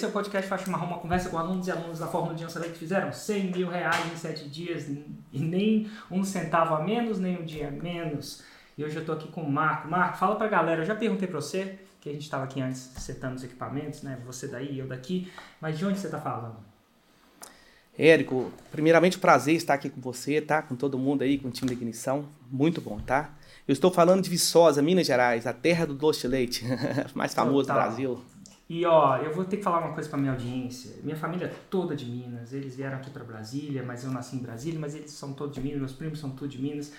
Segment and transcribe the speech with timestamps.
[0.00, 2.50] Esse é o podcast Faixa Marrom, uma conversa com alunos e alunos da Fórmula de
[2.50, 7.18] Select que fizeram 100 mil reais em 7 dias e nem um centavo a menos,
[7.18, 8.42] nem um dia a menos.
[8.78, 9.88] E hoje eu tô aqui com o Marco.
[9.88, 12.80] Marco, fala pra galera, eu já perguntei pra você, que a gente estava aqui antes
[12.96, 14.18] setando os equipamentos, né?
[14.24, 16.56] Você daí, eu daqui, mas de onde você tá falando?
[17.98, 20.62] Érico, primeiramente prazer estar aqui com você, tá?
[20.62, 22.24] Com todo mundo aí, com o time da Ignição.
[22.50, 23.34] Muito bom, tá?
[23.68, 26.64] Eu estou falando de Viçosa, Minas Gerais, a terra do doce de leite,
[27.14, 27.76] mais famoso Total.
[27.76, 28.39] do Brasil.
[28.70, 30.94] E ó, eu vou ter que falar uma coisa para minha audiência.
[31.02, 32.52] Minha família é toda de Minas.
[32.52, 35.60] Eles vieram aqui para Brasília, mas eu nasci em Brasília, mas eles são todos de
[35.60, 36.92] Minas, meus primos são todos de Minas.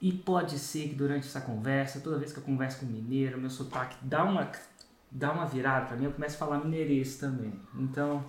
[0.00, 3.50] E pode ser que durante essa conversa, toda vez que eu converso com mineiro, meu
[3.50, 4.52] sotaque dá uma
[5.10, 7.52] dá uma virada para mim, eu começo a falar mineirês também.
[7.74, 8.24] Então,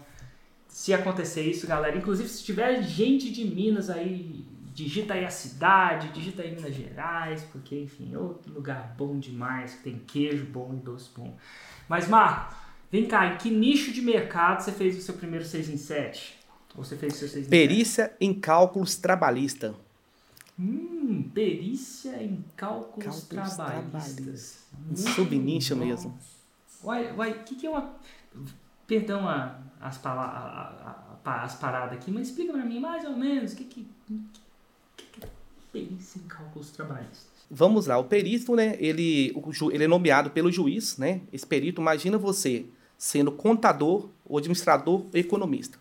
[0.67, 6.09] se acontecer isso, galera, inclusive se tiver gente de Minas aí, digita aí a cidade,
[6.09, 10.73] digita aí Minas Gerais, porque enfim, é outro lugar bom demais, que tem queijo bom
[10.73, 11.37] e doce bom.
[11.87, 12.60] Mas Marco,
[12.91, 16.37] Vem cá, em que nicho de mercado você fez o seu primeiro 6 em 7?
[16.75, 18.15] Ou você fez o seu 6 em Perícia 7?
[18.19, 19.73] em cálculos trabalhista.
[20.59, 24.65] Hum, perícia em cálculos, cálculos trabalhistas.
[24.91, 26.19] Um subnicho mesmo.
[26.83, 27.95] Uai, uai, o que, que é uma.
[28.85, 33.15] Perdão a, as, a, a, a, as paradas aqui, mas explica para mim mais ou
[33.15, 34.21] menos o que, que, que,
[35.13, 35.29] que é
[35.71, 37.31] perícia em cálculos trabalhistas.
[37.49, 39.33] Vamos lá, o perito, né, ele,
[39.71, 41.21] ele é nomeado pelo juiz, né?
[41.31, 42.65] Esse perito, imagina você
[43.01, 45.79] sendo contador, ou administrador, ou economista,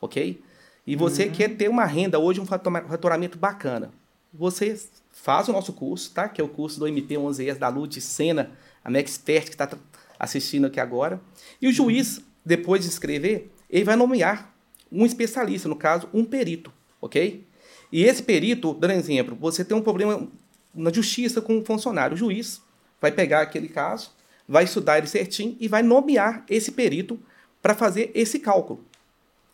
[0.00, 0.40] ok?
[0.86, 1.32] E você uhum.
[1.32, 3.90] quer ter uma renda hoje, um faturamento bacana.
[4.32, 6.28] Você faz o nosso curso, tá?
[6.28, 8.52] Que é o curso do MP11ES da Lud Sena,
[8.84, 9.68] a Mexpert que está
[10.16, 11.20] assistindo aqui agora.
[11.60, 14.54] E o juiz, depois de escrever, ele vai nomear
[14.92, 17.44] um especialista, no caso, um perito, ok?
[17.90, 20.28] E esse perito, dando exemplo, você tem um problema
[20.72, 22.14] na justiça com o funcionário.
[22.14, 22.62] O juiz
[23.00, 24.12] vai pegar aquele caso,
[24.50, 27.16] vai estudar ele certinho e vai nomear esse perito
[27.62, 28.84] para fazer esse cálculo.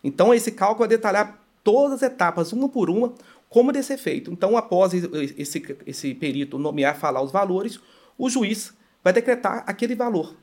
[0.03, 3.13] Então, esse cálculo vai detalhar todas as etapas, uma por uma,
[3.51, 4.33] como deve ser feito.
[4.33, 7.79] Então, após esse, esse perito nomear, falar os valores,
[8.17, 8.73] o juiz
[9.05, 10.35] vai decretar aquele valor.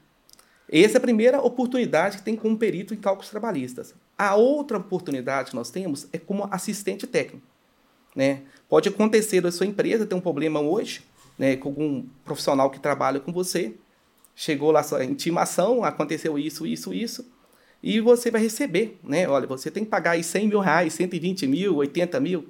[0.72, 3.96] Essa é a primeira oportunidade que tem como perito em cálculos trabalhistas.
[4.16, 7.46] A outra oportunidade que nós temos é como assistente técnico.
[8.16, 8.44] Né?
[8.69, 11.02] Pode acontecer da sua empresa ter um problema hoje,
[11.40, 13.74] né, com algum profissional que trabalha com você,
[14.36, 17.26] chegou lá sua intimação, aconteceu isso, isso, isso,
[17.82, 19.28] e você vai receber, né?
[19.28, 22.48] Olha, você tem que pagar aí 100 mil reais, 120 mil, 80 mil,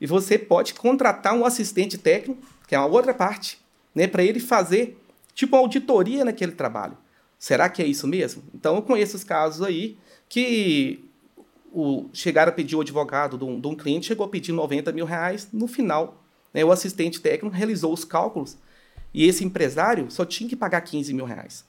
[0.00, 3.58] e você pode contratar um assistente técnico, que é uma outra parte,
[3.94, 4.96] né, para ele fazer
[5.34, 6.96] tipo uma auditoria naquele trabalho.
[7.38, 8.42] Será que é isso mesmo?
[8.54, 9.96] Então eu conheço os casos aí
[10.28, 11.04] que
[11.72, 14.92] o, chegaram a pedir o advogado de um, de um, cliente, chegou a pedir 90
[14.92, 18.56] mil reais, no final, né, o assistente técnico realizou os cálculos
[19.12, 21.66] e esse empresário só tinha que pagar 15 mil reais.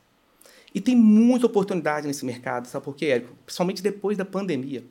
[0.74, 3.36] E tem muita oportunidade nesse mercado, sabe por quê, Érico?
[3.46, 4.86] Principalmente depois da pandemia.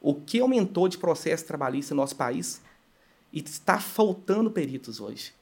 [0.00, 2.60] O que aumentou de processo trabalhista no nosso país
[3.32, 5.32] e está faltando peritos hoje.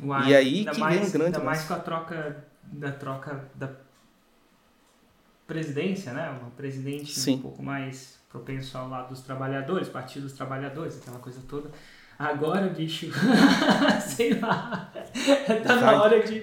[0.00, 1.36] Uai, e aí que mais, vem um grande...
[1.36, 3.70] Ainda mais com a troca da troca da
[5.46, 6.30] presidência, né?
[6.40, 7.36] Uma presidente Sim.
[7.36, 11.70] um pouco mais propenso ao lado dos trabalhadores, Partido dos Trabalhadores, aquela coisa toda.
[12.18, 13.06] Agora, bicho,
[14.02, 14.90] sei lá,
[15.64, 16.40] tá na hora de.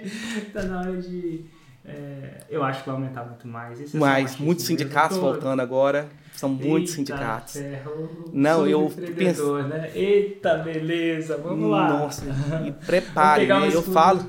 [0.53, 1.43] Tá na hora de.
[1.87, 3.79] É, eu acho que vai aumentar muito mais.
[3.79, 6.09] Esse é mais, muitos sindicatos voltando agora.
[6.35, 7.53] São muitos Eita sindicatos.
[7.53, 9.57] Ferro, Não, eu penso.
[9.63, 9.91] Né?
[9.95, 11.87] Eita, beleza, vamos lá.
[11.87, 12.25] Nossa,
[12.65, 13.69] e prepare, né?
[13.71, 14.25] eu falo.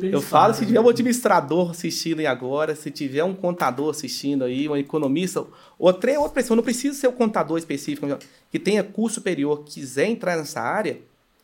[0.00, 4.68] Eu falo, se tiver um administrador assistindo aí agora, se tiver um contador assistindo aí,
[4.68, 5.44] um economista,
[5.76, 8.06] outra, outra pessoa, não precisa ser um contador específico,
[8.50, 11.00] que tenha curso superior, quiser entrar nessa área,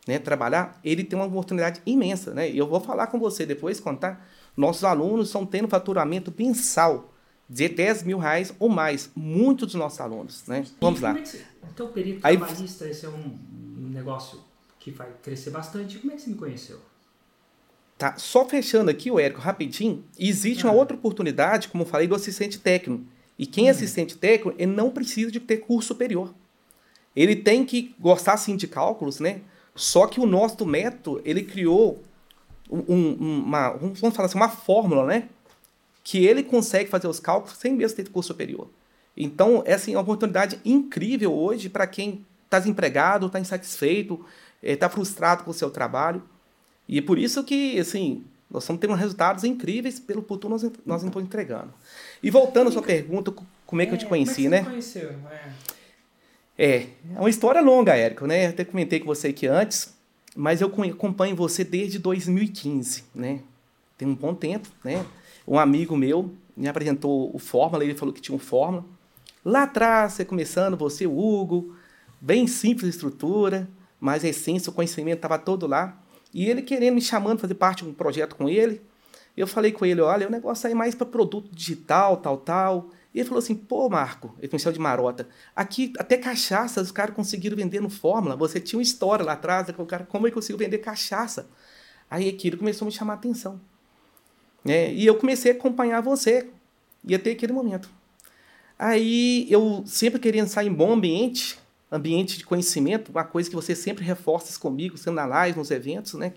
[0.07, 2.49] né, trabalhar, ele tem uma oportunidade imensa, né?
[2.49, 4.27] E eu vou falar com você depois, contar.
[4.59, 7.15] Nossos alunos estão tendo faturamento mensal
[7.49, 9.09] de 10 mil reais ou mais.
[9.15, 10.67] Muitos dos nossos alunos, né?
[10.81, 11.17] Vamos lá.
[11.17, 13.39] É você, então, o período Aí, trabalhista, esse é um
[13.79, 14.41] negócio
[14.81, 15.99] que vai crescer bastante.
[15.99, 16.81] Como é que você me conheceu?
[17.97, 20.71] Tá, só fechando aqui, o Érico, rapidinho, existe ah.
[20.71, 23.05] uma outra oportunidade, como eu falei, do assistente técnico.
[23.39, 23.77] E quem é uhum.
[23.77, 26.35] assistente técnico, ele não precisa de ter curso superior.
[27.15, 29.41] Ele tem que gostar, sim, de cálculos, né?
[29.77, 32.03] Só que o nosso método, ele criou
[32.71, 35.29] um, uma, vamos falar assim, uma fórmula, né?
[36.03, 38.69] Que ele consegue fazer os cálculos sem mesmo ter curso superior.
[39.17, 44.25] Então, essa assim, é uma oportunidade incrível hoje para quem está desempregado, está insatisfeito,
[44.63, 46.23] está eh, frustrado com o seu trabalho.
[46.89, 51.03] E é por isso que, assim, nós estamos tendo resultados incríveis pelo futuro nós, nós
[51.03, 51.75] estamos entregando.
[52.23, 53.33] E voltando à sua pergunta,
[53.67, 54.71] como é que é, eu te é, conheci, como é que você né?
[54.71, 55.15] Conheceu?
[56.57, 56.67] É.
[56.67, 58.47] é, é uma história longa, Érico, né?
[58.47, 59.95] Eu até comentei com você aqui antes,
[60.39, 63.41] mas eu acompanho você desde 2015, né?
[63.97, 65.05] Tem um bom tempo, né?
[65.45, 68.85] Um amigo meu, me apresentou o Fórmula, ele falou que tinha um Fórmula.
[69.45, 71.75] Lá atrás, você começando, você, o Hugo,
[72.21, 73.69] bem simples a estrutura,
[73.99, 76.01] mas a essência, o conhecimento estava todo lá.
[76.33, 78.81] E ele querendo me chamando fazer parte de um projeto com ele.
[79.37, 82.91] Eu falei com ele, olha, o negócio aí mais para produto digital, tal, tal.
[83.19, 87.17] E ele falou assim, pô, Marco, ele conheceu de marota, aqui até cachaça os caras
[87.17, 88.37] conseguiram vender no Fórmula.
[88.37, 91.51] Você tinha uma história lá atrás, o cara, como ele conseguiu vender cachaça?
[92.09, 93.61] Aí aquilo começou a me chamar a atenção.
[94.65, 96.49] É, e eu comecei a acompanhar você.
[97.05, 97.91] E até aquele momento.
[98.79, 101.59] Aí eu sempre querendo sair em bom ambiente,
[101.91, 106.15] ambiente de conhecimento, uma coisa que você sempre reforça comigo, sendo na live, nos eventos,
[106.15, 106.33] né?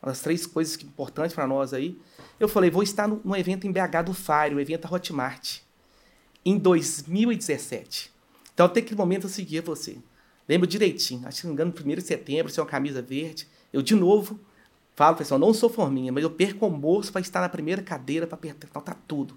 [0.00, 1.98] As três coisas que importantes para nós aí.
[2.38, 5.62] Eu falei, vou estar no, no evento em BH do Fire, o evento da Hotmart,
[6.44, 8.10] em 2017.
[8.54, 9.98] Então, até aquele momento eu seguia você.
[10.48, 13.46] Lembro direitinho, acho que não engano, 1 de setembro, você uma camisa verde.
[13.72, 14.38] Eu, de novo,
[14.94, 18.26] falo, pessoal, não sou forminha, mas eu perco o almoço para estar na primeira cadeira,
[18.26, 19.36] para apertar tá tudo.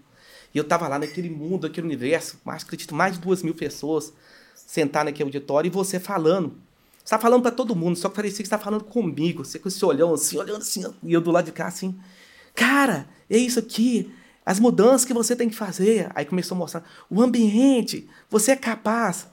[0.53, 4.13] E eu estava lá naquele mundo, naquele universo, mais, acredito, mais de duas mil pessoas
[4.55, 6.49] sentar naquele auditório e você falando.
[6.97, 9.45] Você está falando para todo mundo, só que parecia que você está falando comigo.
[9.45, 11.95] Você com esse olhão assim, olhando assim, e eu do lado de cá assim.
[12.55, 14.11] Cara, é isso aqui.
[14.45, 16.09] As mudanças que você tem que fazer.
[16.13, 18.07] Aí começou a mostrar o ambiente.
[18.29, 19.27] Você é capaz.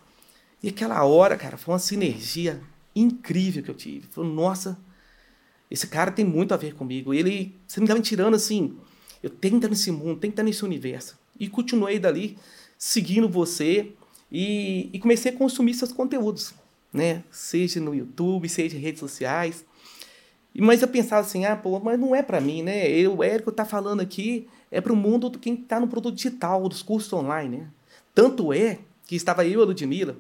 [0.63, 2.61] E aquela hora, cara, foi uma sinergia
[2.95, 4.07] incrível que eu tive.
[4.09, 4.79] Falei, nossa,
[5.71, 7.13] esse cara tem muito a ver comigo.
[7.13, 8.77] Ele, você me estava tirando assim.
[9.23, 11.19] Eu tenho que estar nesse mundo, tenho que estar nesse universo.
[11.39, 12.39] E continuei dali,
[12.79, 13.93] seguindo você.
[14.31, 16.55] E, e comecei a consumir seus conteúdos
[16.93, 17.25] né?
[17.31, 19.65] Seja no YouTube, seja em redes sociais.
[20.55, 22.89] Mas eu pensava assim, ah, pô, mas não é para mim, né?
[22.91, 26.17] Eu, o Érico tá falando aqui é para o mundo de quem está no produto
[26.17, 27.67] digital, dos cursos online, né?
[28.15, 30.17] Tanto é que estava eu e a Ludmilla,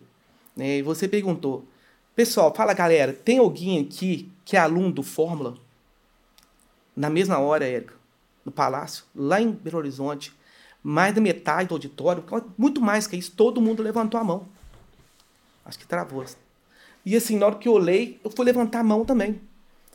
[0.54, 0.78] né?
[0.78, 1.66] E você perguntou,
[2.14, 5.56] pessoal, fala galera, tem alguém aqui que é aluno do Fórmula?
[6.94, 7.94] Na mesma hora, Érico,
[8.44, 10.34] no Palácio, lá em Belo Horizonte,
[10.82, 12.22] mais da metade do auditório,
[12.58, 14.46] muito mais que isso, todo mundo levantou a mão.
[15.64, 16.24] Acho que travou.
[17.06, 19.40] E assim, na hora que eu olhei, eu fui levantar a mão também.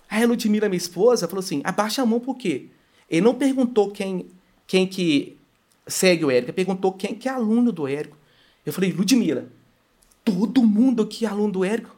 [0.09, 2.69] Aí a Ludmilla, minha esposa, falou assim: abaixa a mão por quê?
[3.09, 4.27] Ele não perguntou quem,
[4.67, 5.37] quem que
[5.87, 8.17] segue o Érico, perguntou quem que é aluno do Érico.
[8.65, 9.47] Eu falei, Ludmilla,
[10.25, 11.95] todo mundo aqui é aluno do Érico?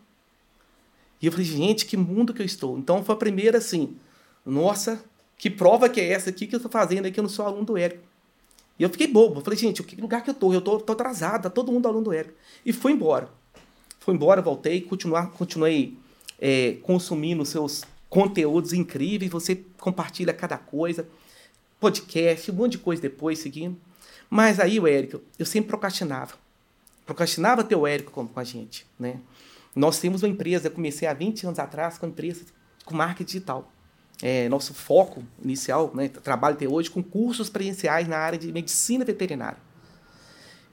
[1.22, 2.78] E eu falei, gente, que mundo que eu estou.
[2.78, 3.98] Então foi a primeira assim,
[4.46, 5.04] nossa,
[5.38, 7.66] que prova que é essa aqui que eu estou fazendo aqui, eu não sou aluno
[7.66, 8.04] do Érico.
[8.78, 9.40] E eu fiquei bobo.
[9.40, 10.54] Eu falei, gente, que lugar que eu tô?
[10.54, 12.36] Eu tô atrasado, tá todo mundo aluno do Érico.
[12.66, 13.30] E fui embora.
[14.00, 15.98] Fui embora, voltei, continuar, continuei
[16.40, 19.30] é, consumindo seus conteúdos incríveis.
[19.32, 21.08] Você compartilha cada coisa,
[21.80, 23.78] podcast, um monte de coisa depois seguindo.
[24.30, 26.34] Mas aí, o Érico, eu sempre procrastinava.
[27.06, 29.20] Procrastinava ter o Érico com, com a gente, né?
[29.76, 32.44] Nós temos uma empresa, eu comecei há 20 anos atrás com empresa
[32.86, 33.72] com marketing digital.
[34.22, 39.06] É, nosso foco inicial, né, trabalho até hoje com cursos presenciais na área de medicina
[39.06, 39.58] veterinária.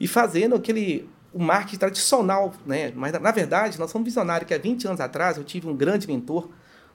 [0.01, 2.93] E fazendo aquele o marketing tradicional, né?
[2.97, 6.07] Mas na verdade, nós somos visionários que há 20 anos atrás eu tive um grande
[6.07, 6.49] mentor,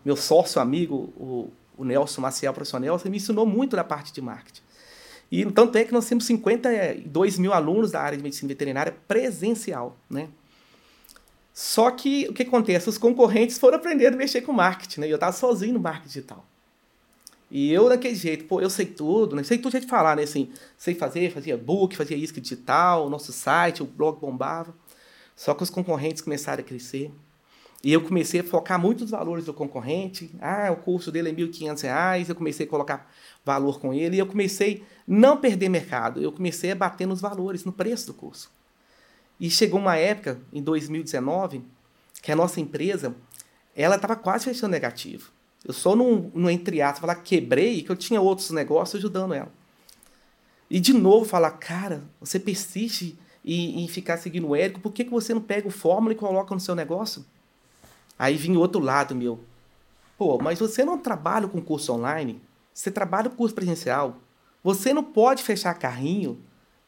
[0.04, 4.22] meu sócio amigo, o, o Nelson Maciel, professor Nelson, me ensinou muito da parte de
[4.22, 4.62] marketing.
[5.32, 9.98] E tanto é que nós temos 52 mil alunos da área de medicina veterinária presencial,
[10.10, 10.30] né?
[11.54, 12.88] Só que o que acontece?
[12.88, 15.08] Os concorrentes foram aprendendo a mexer com marketing, né?
[15.08, 16.46] E eu estava sozinho no marketing digital.
[17.50, 19.44] E eu daquele jeito, pô, eu sei tudo, né?
[19.44, 20.24] Sei tudo de falar, né?
[20.24, 24.74] Assim, sei fazer, fazia book, fazia isca digital, nosso site, o blog bombava.
[25.36, 27.12] Só que os concorrentes começaram a crescer.
[27.84, 30.32] E eu comecei a focar muito nos valores do concorrente.
[30.40, 33.12] Ah, o curso dele é R$ 1.500, eu comecei a colocar
[33.44, 34.18] valor com ele.
[34.18, 38.14] E eu comecei não perder mercado, eu comecei a bater nos valores, no preço do
[38.14, 38.52] curso.
[39.40, 41.64] E chegou uma época, em 2019,
[42.22, 43.16] que a nossa empresa,
[43.76, 45.32] ela estava quase fechando negativo.
[45.66, 49.52] Eu só não, não entre aspas, falar quebrei, que eu tinha outros negócios ajudando ela.
[50.70, 55.04] E de novo falar, cara, você persiste em, em ficar seguindo o Érico, por que,
[55.04, 57.26] que você não pega o fórmula e coloca no seu negócio?
[58.18, 59.40] Aí vinha o outro lado meu.
[60.18, 62.42] Pô, mas você não trabalha com curso online,
[62.74, 64.18] você trabalha com curso presencial.
[64.64, 66.40] Você não pode fechar carrinho.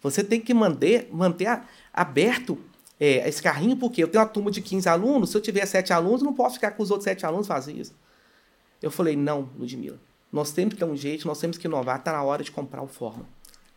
[0.02, 1.62] Você tem que manter, manter
[1.94, 2.60] aberto
[3.00, 5.92] é, esse carrinho, porque eu tenho uma turma de 15 alunos, se eu tiver 7
[5.94, 7.92] alunos, eu não posso ficar com os outros 7 alunos vazios.
[8.82, 10.00] Eu falei, não, Ludmilla,
[10.32, 12.82] nós temos que dar um jeito, nós temos que inovar, está na hora de comprar
[12.82, 13.28] o Fórmula.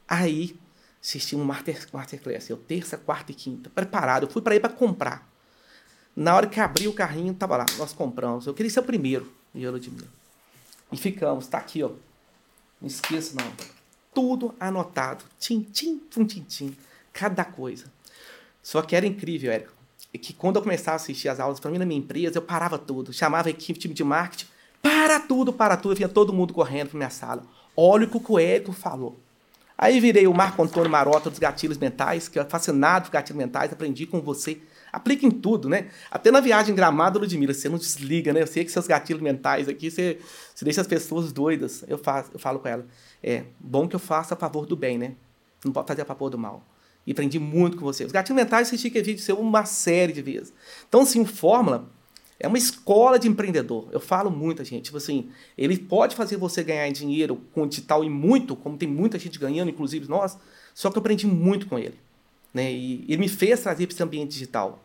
[0.08, 0.56] Aí,
[1.02, 4.72] assisti um master, Masterclass, eu terça, quarta e quinta, preparado, eu fui para ir para
[4.72, 5.28] comprar.
[6.16, 8.46] Na hora que abri o carrinho, tava lá, nós compramos.
[8.46, 10.08] Eu queria ser o primeiro, e eu, Ludmilla.
[10.90, 11.90] E ficamos, tá aqui, ó.
[12.80, 13.52] Não esqueça, não.
[14.14, 15.24] Tudo anotado.
[15.38, 16.00] Tim, tim,
[16.48, 16.76] tim.
[17.12, 17.84] Cada coisa.
[18.62, 19.72] Só que era incrível, Érico.
[20.14, 22.42] É que quando eu começava a assistir as aulas para mim na minha empresa, eu
[22.42, 23.12] parava tudo.
[23.12, 24.46] Chamava a equipe, time de marketing.
[24.80, 25.96] Para tudo, para tudo.
[25.96, 27.42] Vinha todo mundo correndo para minha sala.
[27.76, 29.20] Olha o que o Érico falou.
[29.76, 33.70] Aí virei o Marco Antônio Marota dos gatilhos mentais, que é fascinado por gatilhos mentais,
[33.70, 34.58] aprendi com você.
[34.96, 35.90] Aplica em tudo, né?
[36.10, 38.40] Até na viagem gramada, Ludmilla, você não desliga, né?
[38.40, 40.18] Eu sei que seus gatilhos mentais aqui, você,
[40.54, 41.84] você deixa as pessoas doidas.
[41.86, 42.86] Eu, faço, eu falo com ela,
[43.22, 45.12] é bom que eu faça a favor do bem, né?
[45.62, 46.64] Não pode fazer a favor do mal.
[47.06, 48.06] E aprendi muito com você.
[48.06, 50.54] Os gatilhos mentais, assisti que vídeo seu uma série de vezes.
[50.88, 51.90] Então, assim, o Fórmula
[52.40, 53.88] é uma escola de empreendedor.
[53.92, 54.84] Eu falo muito, gente.
[54.84, 59.18] Tipo assim, ele pode fazer você ganhar dinheiro com digital e muito, como tem muita
[59.18, 60.38] gente ganhando, inclusive nós.
[60.72, 61.98] Só que eu aprendi muito com ele.
[62.54, 62.72] Né?
[62.72, 64.82] E ele me fez trazer para esse ambiente digital.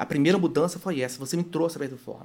[0.00, 1.18] A primeira mudança foi essa.
[1.18, 2.24] Você me trouxe através do fórum.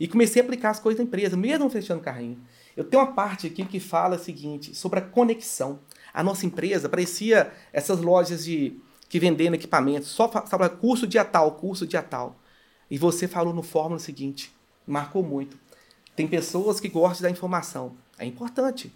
[0.00, 2.36] E comecei a aplicar as coisas da empresa, mesmo fechando carrinho.
[2.76, 5.78] Eu tenho uma parte aqui que fala o seguinte, sobre a conexão.
[6.12, 8.76] A nossa empresa parecia essas lojas de
[9.08, 12.40] que vendendo equipamentos, só falava curso dia tal, curso dia tal.
[12.90, 14.52] E você falou no fórmula o seguinte,
[14.84, 15.56] marcou muito.
[16.16, 18.92] Tem pessoas que gostam da informação, é importante.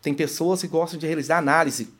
[0.00, 1.92] Tem pessoas que gostam de realizar análise,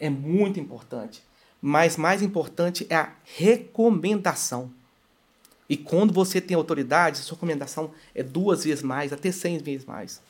[0.00, 1.22] é muito importante.
[1.62, 4.74] Mas mais importante é a recomendação.
[5.68, 10.20] E quando você tem autoridade, sua recomendação é duas vezes mais, até cem vezes mais.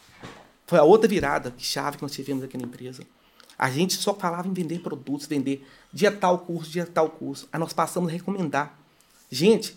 [0.67, 3.03] Foi a outra virada, chave que nós tivemos aqui na empresa.
[3.59, 7.49] A gente só falava em vender produtos, vender dia tal curso, dia tal curso.
[7.53, 8.79] Aí nós passamos a recomendar.
[9.31, 9.77] Gente,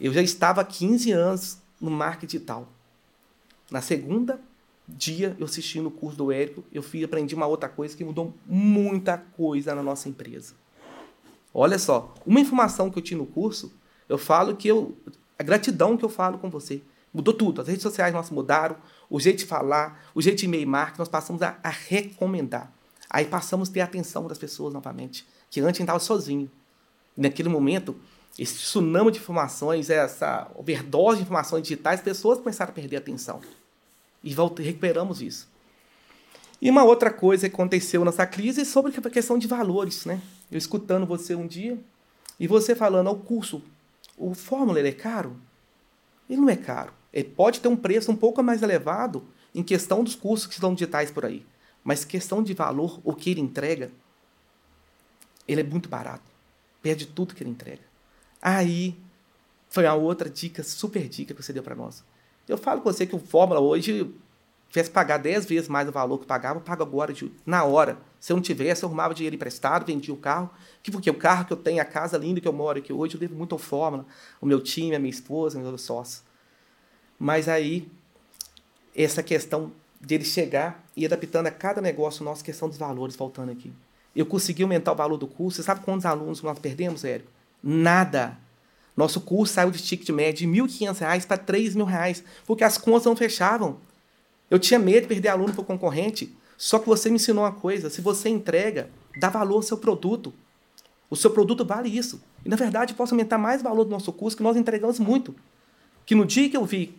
[0.00, 2.68] eu já estava há 15 anos no marketing digital.
[3.70, 4.40] Na segunda
[4.88, 8.34] dia eu assisti no curso do Érico, eu fui aprendi uma outra coisa que mudou
[8.46, 10.54] muita coisa na nossa empresa.
[11.54, 13.72] Olha só, uma informação que eu tinha no curso,
[14.12, 14.94] eu falo que eu
[15.38, 16.82] a gratidão que eu falo com você.
[17.12, 17.62] Mudou tudo.
[17.62, 18.76] As redes sociais nossas mudaram,
[19.08, 22.70] o jeito de falar, o jeito de e-mail marketing, nós passamos a, a recomendar.
[23.10, 26.50] Aí passamos a ter a atenção das pessoas novamente, que antes estava sozinho.
[27.16, 27.96] Naquele momento,
[28.38, 32.98] esse tsunami de informações, essa overdose de informações digitais, as pessoas começaram a perder a
[33.00, 33.40] atenção.
[34.22, 35.48] E recuperamos isso.
[36.60, 40.20] E uma outra coisa que aconteceu nessa crise é sobre a questão de valores, né?
[40.50, 41.78] Eu escutando você um dia
[42.38, 43.62] e você falando, o curso,
[44.16, 45.36] o fórmula ele é caro?
[46.28, 46.92] Ele não é caro.
[47.12, 50.74] Ele pode ter um preço um pouco mais elevado em questão dos cursos que estão
[50.74, 51.44] digitais por aí.
[51.84, 53.90] Mas questão de valor, o que ele entrega,
[55.46, 56.24] ele é muito barato.
[56.80, 57.82] Perde tudo que ele entrega.
[58.40, 58.96] Aí
[59.68, 62.04] foi a outra dica, super dica que você deu para nós.
[62.48, 64.12] Eu falo com você que o Fórmula hoje
[64.72, 67.98] tivesse pagar 10 vezes mais o valor que pagava, eu pago agora de, na hora.
[68.18, 70.48] Se eu não tivesse, eu arrumava dinheiro emprestado, vendia o carro.
[70.82, 73.14] Que porque o carro que eu tenho, a casa linda que eu moro aqui hoje,
[73.14, 74.06] eu devo muito ao Fórmula,
[74.40, 76.22] o meu time, a minha esposa, meus sócios.
[77.18, 77.86] Mas aí,
[78.96, 83.70] essa questão dele chegar e adaptando a cada negócio nosso, questão dos valores, voltando aqui.
[84.16, 85.56] Eu consegui aumentar o valor do curso.
[85.56, 87.30] Você sabe quantos alunos nós perdemos, Érico?
[87.62, 88.38] Nada.
[88.96, 93.04] Nosso curso saiu de ticket médio de R$ 1.500 para R$ 3.000, porque as contas
[93.04, 93.78] não fechavam.
[94.52, 97.52] Eu tinha medo de perder aluno para o concorrente, só que você me ensinou uma
[97.52, 100.30] coisa: se você entrega, dá valor ao seu produto.
[101.08, 102.22] O seu produto vale isso.
[102.44, 105.34] E na verdade, posso aumentar mais o valor do nosso curso, que nós entregamos muito.
[106.04, 106.94] Que no dia que eu vi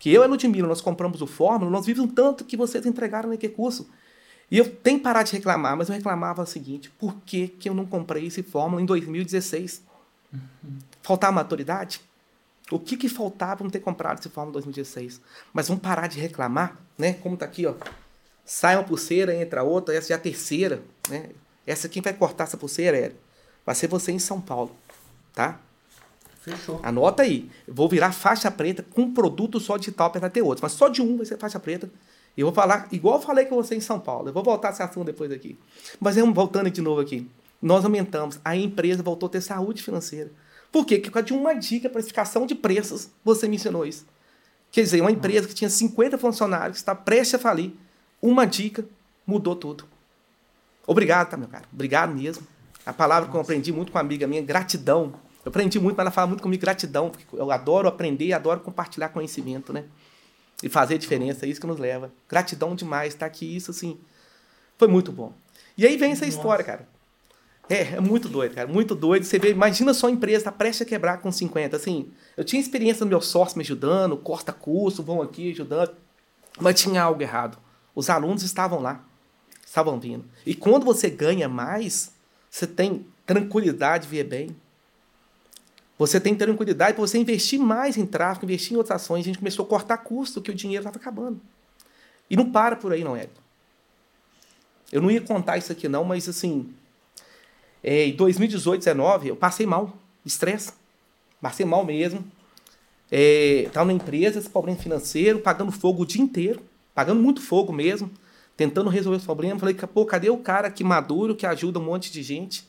[0.00, 2.84] que eu e a Ludmilla, nós compramos o Fórmula, nós vimos um tanto que vocês
[2.84, 3.88] entregaram naquele curso.
[4.50, 7.68] E eu tenho que parar de reclamar, mas eu reclamava o seguinte: por que, que
[7.68, 9.84] eu não comprei esse Fórmula em 2016?
[10.32, 10.78] Uhum.
[11.02, 12.00] Faltava maturidade?
[12.70, 15.20] O que, que faltava para não ter comprado esse Fórmula em 2016?
[15.52, 17.14] Mas vamos parar de reclamar, né?
[17.14, 17.74] Como está aqui, ó.
[18.44, 21.30] Sai uma pulseira, entra outra, essa é a terceira, né?
[21.66, 23.12] Essa quem vai cortar essa pulseira, é,
[23.64, 24.74] vai ser você em São Paulo,
[25.34, 25.60] tá?
[26.40, 26.80] Fechou.
[26.82, 27.50] Anota aí.
[27.66, 30.62] Eu vou virar faixa preta com produto só digital, de ter outros.
[30.62, 31.90] Mas só de um vai ser faixa preta.
[32.36, 34.28] Eu vou falar, igual eu falei com você em São Paulo.
[34.28, 35.58] Eu vou voltar esse assunto depois aqui.
[36.00, 37.28] Mas vamos voltando de novo aqui.
[37.60, 38.40] Nós aumentamos.
[38.42, 40.30] A empresa voltou a ter saúde financeira.
[40.70, 40.98] Por quê?
[40.98, 44.06] Porque de uma dica, precificação de preços, você mencionou isso.
[44.70, 47.72] Quer dizer, uma empresa que tinha 50 funcionários, está prestes a falir,
[48.22, 48.84] uma dica
[49.26, 49.84] mudou tudo.
[50.86, 51.64] Obrigado, tá, meu cara?
[51.72, 52.46] Obrigado mesmo.
[52.86, 55.12] A palavra que eu aprendi muito com uma amiga minha, gratidão.
[55.44, 59.08] Eu aprendi muito, mas ela fala muito comigo gratidão, porque eu adoro aprender, adoro compartilhar
[59.08, 59.84] conhecimento, né?
[60.62, 62.12] E fazer diferença, é isso que nos leva.
[62.28, 63.98] Gratidão demais, tá aqui, isso assim,
[64.78, 65.32] foi muito bom.
[65.76, 66.36] E aí vem essa Nossa.
[66.36, 66.88] história, cara.
[67.70, 69.22] É, é muito doido, cara, muito doido.
[69.22, 72.10] Você vê, imagina só a empresa tá prestes a quebrar com 50, assim.
[72.36, 75.92] Eu tinha experiência do meu sócio me ajudando, corta curso, vão aqui ajudando,
[76.60, 77.56] mas tinha algo errado.
[77.94, 79.04] Os alunos estavam lá,
[79.64, 80.24] estavam vindo.
[80.44, 82.12] E quando você ganha mais,
[82.50, 84.56] você tem tranquilidade de ver bem,
[85.96, 89.20] você tem cuidado para você investir mais em tráfego, investir em outras ações.
[89.20, 91.40] A gente começou a cortar custo, que o dinheiro estava acabando.
[92.28, 93.28] E não para por aí, não, é?
[94.90, 96.74] Eu não ia contar isso aqui, não, mas assim.
[97.82, 100.72] É, em 2018, 2019, eu passei mal, estresse.
[101.40, 102.24] Passei mal mesmo.
[103.10, 106.60] É, na empresa, esse problema financeiro, pagando fogo o dia inteiro,
[106.94, 108.10] pagando muito fogo mesmo.
[108.56, 109.58] tentando resolver os problemas.
[109.58, 112.68] Falei, pô, cadê o cara que maduro, que ajuda um monte de gente,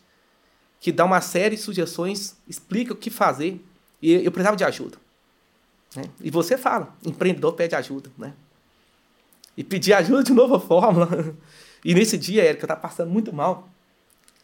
[0.79, 3.61] que dá uma série de sugestões, explica o que fazer.
[4.01, 4.97] E eu precisava de ajuda.
[5.95, 6.03] Né?
[6.21, 8.33] E você fala, empreendedor pede ajuda, né?
[9.57, 11.35] E pedir ajuda de novo a fórmula.
[11.83, 13.67] E nesse dia, Érica, eu estava passando muito mal.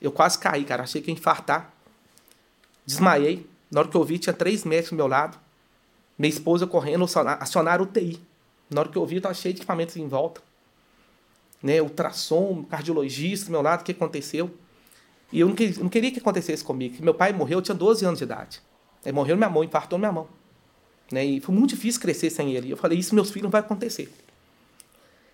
[0.02, 0.84] Eu quase caí, cara.
[0.84, 1.74] Achei que ia infartar.
[2.86, 3.46] Desmaiei.
[3.70, 5.38] Na hora que eu vi, tinha três médicos do meu lado.
[6.18, 7.06] Minha esposa correndo,
[7.40, 8.20] acionaram o TI.
[8.70, 10.42] Na hora que eu vi, eu estava cheio de equipamentos em volta.
[11.62, 14.52] Né, ultrassom, cardiologista do meu lado, o que aconteceu?
[15.32, 17.04] E eu não, que, não queria que acontecesse comigo.
[17.04, 18.62] Meu pai morreu, eu tinha 12 anos de idade.
[19.04, 20.28] Ele morreu na minha mão, infartou na minha mão.
[21.12, 22.72] Né, e foi muito difícil crescer sem ele.
[22.72, 24.12] Eu falei, isso meus filhos não vai acontecer.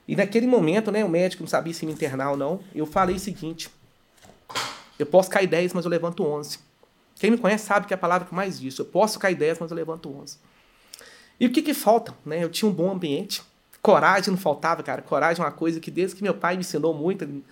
[0.07, 2.59] E naquele momento, né, o médico não sabia se me internar ou não.
[2.73, 3.69] Eu falei o seguinte:
[4.97, 6.59] eu posso cair 10, mas eu levanto 11.
[7.15, 8.77] Quem me conhece sabe que é a palavra que mais diz.
[8.77, 10.37] Eu posso cair 10, mas eu levanto 11.
[11.39, 12.13] E o que, que falta?
[12.25, 12.43] Né?
[12.43, 13.41] Eu tinha um bom ambiente.
[13.81, 15.01] Coragem não faltava, cara.
[15.01, 17.43] Coragem é uma coisa que desde que meu pai me ensinou muito, ele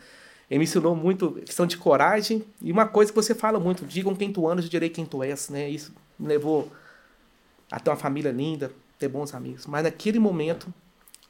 [0.49, 2.43] me ensinou muito questão de coragem.
[2.61, 5.23] E uma coisa que você fala muito, digam quem tu andas, eu direi quem tu
[5.23, 5.49] és.
[5.49, 5.69] Né?
[5.69, 6.71] Isso me levou
[7.69, 9.65] a ter uma família linda, ter bons amigos.
[9.65, 10.73] Mas naquele momento,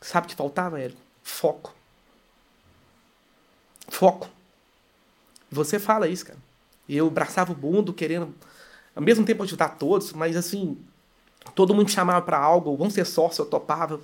[0.01, 1.01] sabe o que faltava, Érico?
[1.23, 1.73] Foco.
[3.87, 4.27] Foco.
[5.51, 6.39] Você fala isso, cara.
[6.87, 8.33] Eu abraçava o mundo querendo,
[8.95, 10.77] ao mesmo tempo, ajudar todos, mas assim,
[11.53, 13.99] todo mundo chamava para algo, vamos ser sócio, eu topava.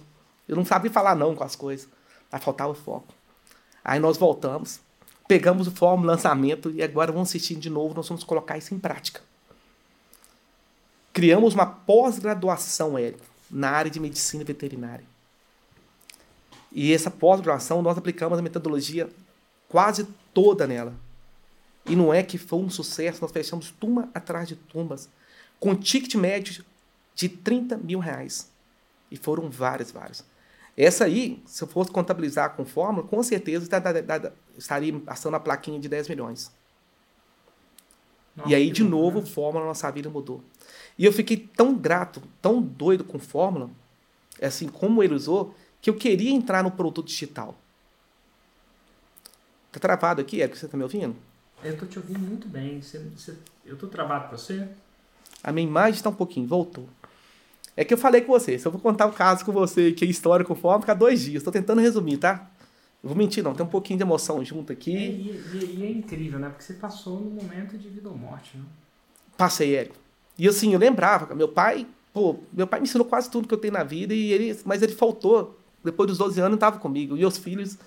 [0.48, 1.88] Eu não sabia falar não com as coisas,
[2.32, 3.13] mas faltava foco.
[3.84, 4.82] Aí nós voltamos,
[5.27, 8.80] pegamos o fórmula lançamento e agora vamos assistir de novo, nós vamos colocar isso em
[8.80, 9.22] prática.
[11.13, 15.06] Criamos uma pós-graduação, Érico, na área de medicina veterinária.
[16.72, 19.10] E essa pós-graduação nós aplicamos a metodologia
[19.68, 20.94] quase toda nela.
[21.88, 25.10] E não é que foi um sucesso, nós fechamos turma atrás de tumbas,
[25.60, 26.65] com ticket médio
[27.15, 28.51] de 30 mil reais.
[29.10, 30.24] E foram várias, várias.
[30.75, 33.67] Essa aí, se eu fosse contabilizar com fórmula, com certeza
[34.58, 36.51] estaria passando a plaquinha de 10 milhões.
[38.36, 40.44] Nossa, e aí, de novo, fórmula, nossa vida mudou.
[40.96, 43.71] E eu fiquei tão grato, tão doido com fórmula,
[44.39, 47.56] assim como ele usou, que eu queria entrar no produto digital.
[49.71, 51.15] Tá travado aqui, é que você tá me ouvindo?
[51.63, 52.82] Eu tô te ouvindo muito bem.
[52.82, 54.67] Você, você, eu tô travado para você?
[55.43, 56.88] A minha imagem está um pouquinho, voltou.
[57.76, 60.04] É que eu falei com você, se eu vou contar o caso com você, que
[60.04, 61.38] é história com forma, ficar dois dias.
[61.38, 62.50] Estou tentando resumir, tá?
[63.04, 63.54] Eu vou mentir, não.
[63.54, 64.96] Tem um pouquinho de emoção junto aqui.
[64.96, 66.50] É, e, e, e, é incrível, né?
[66.50, 68.63] Porque você passou num momento de vida ou morte, né?
[69.38, 69.96] Passei, Érico.
[70.38, 73.60] E assim, eu lembrava, meu pai, pô, meu pai me ensinou quase tudo que eu
[73.60, 77.15] tenho na vida, e ele, mas ele faltou depois dos 12 anos, estava comigo.
[77.15, 77.78] E os filhos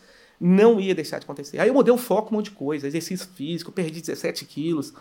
[0.40, 1.58] não ia deixar de acontecer.
[1.58, 2.86] Aí eu mudei o foco um monte de coisa.
[2.86, 4.94] Exercício físico, perdi 17 quilos.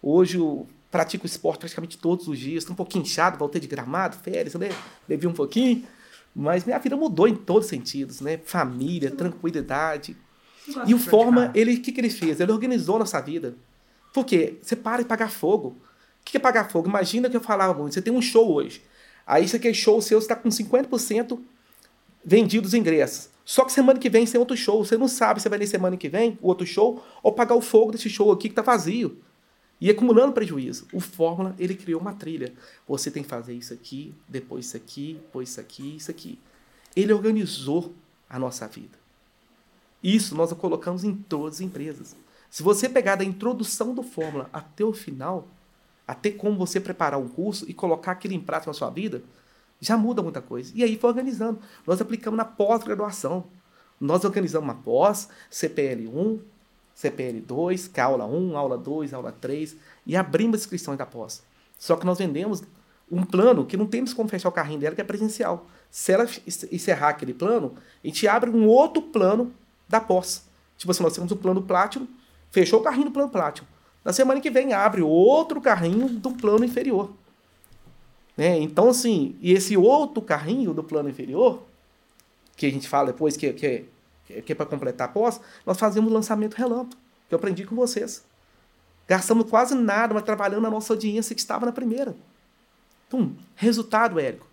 [0.00, 2.62] Hoje eu pratico esporte praticamente todos os dias.
[2.62, 4.70] Estou um pouquinho inchado, voltei de gramado, férias, né?
[5.06, 5.84] Bebi um pouquinho.
[6.34, 8.38] Mas minha vida mudou em todos os sentidos, né?
[8.38, 10.16] Família, tranquilidade.
[10.86, 12.40] E o Forma, ele, o que, que ele fez?
[12.40, 13.54] Ele organizou nossa vida.
[14.14, 14.56] Por quê?
[14.62, 15.68] Você para de pagar fogo.
[15.68, 16.88] O que é pagar fogo?
[16.88, 17.94] Imagina que eu falava muito.
[17.94, 18.82] Você tem um show hoje.
[19.26, 21.38] Aí você quer show seu, você está com 50%
[22.24, 23.28] vendidos ingressos.
[23.46, 24.84] Só que semana que vem tem outro show.
[24.84, 27.60] Você não sabe se vai na semana que vem o outro show ou pagar o
[27.60, 29.22] fogo desse show aqui que está vazio.
[29.80, 30.88] E acumulando prejuízo.
[30.92, 32.52] O Fórmula, ele criou uma trilha.
[32.88, 36.40] Você tem que fazer isso aqui, depois isso aqui, depois isso aqui, isso aqui.
[36.96, 37.94] Ele organizou
[38.28, 38.98] a nossa vida.
[40.02, 42.16] Isso nós colocamos em todas as empresas.
[42.50, 45.46] Se você pegar da introdução do Fórmula até o final,
[46.06, 49.22] até como você preparar um curso e colocar aquilo em prática na sua vida,
[49.80, 50.72] já muda muita coisa.
[50.74, 51.58] E aí foi organizando.
[51.86, 53.44] Nós aplicamos na pós-graduação.
[54.00, 56.40] Nós organizamos uma pós, CPL 1,
[56.94, 61.42] CPL 2, que é aula 1, aula 2, aula 3, e abrimos inscrições da pós.
[61.78, 62.62] Só que nós vendemos
[63.10, 65.66] um plano que não temos como fechar o carrinho dela, que é presencial.
[65.90, 66.26] Se ela
[66.72, 69.52] encerrar aquele plano, a gente abre um outro plano
[69.88, 70.44] da pós.
[70.76, 72.06] Tipo assim, nós temos um plano Platinum,
[72.50, 73.66] fechou o carrinho do plano Platinum.
[74.04, 77.10] Na semana que vem abre outro carrinho do plano inferior.
[78.36, 78.58] Né?
[78.58, 81.62] Então, assim, e esse outro carrinho do plano inferior,
[82.56, 83.84] que a gente fala depois que, que,
[84.42, 88.24] que é para completar a pós, nós fazemos lançamento relâmpago, que eu aprendi com vocês.
[89.08, 92.14] Gastamos quase nada, mas trabalhando na nossa audiência que estava na primeira.
[93.08, 94.46] Pum, resultado, Érico.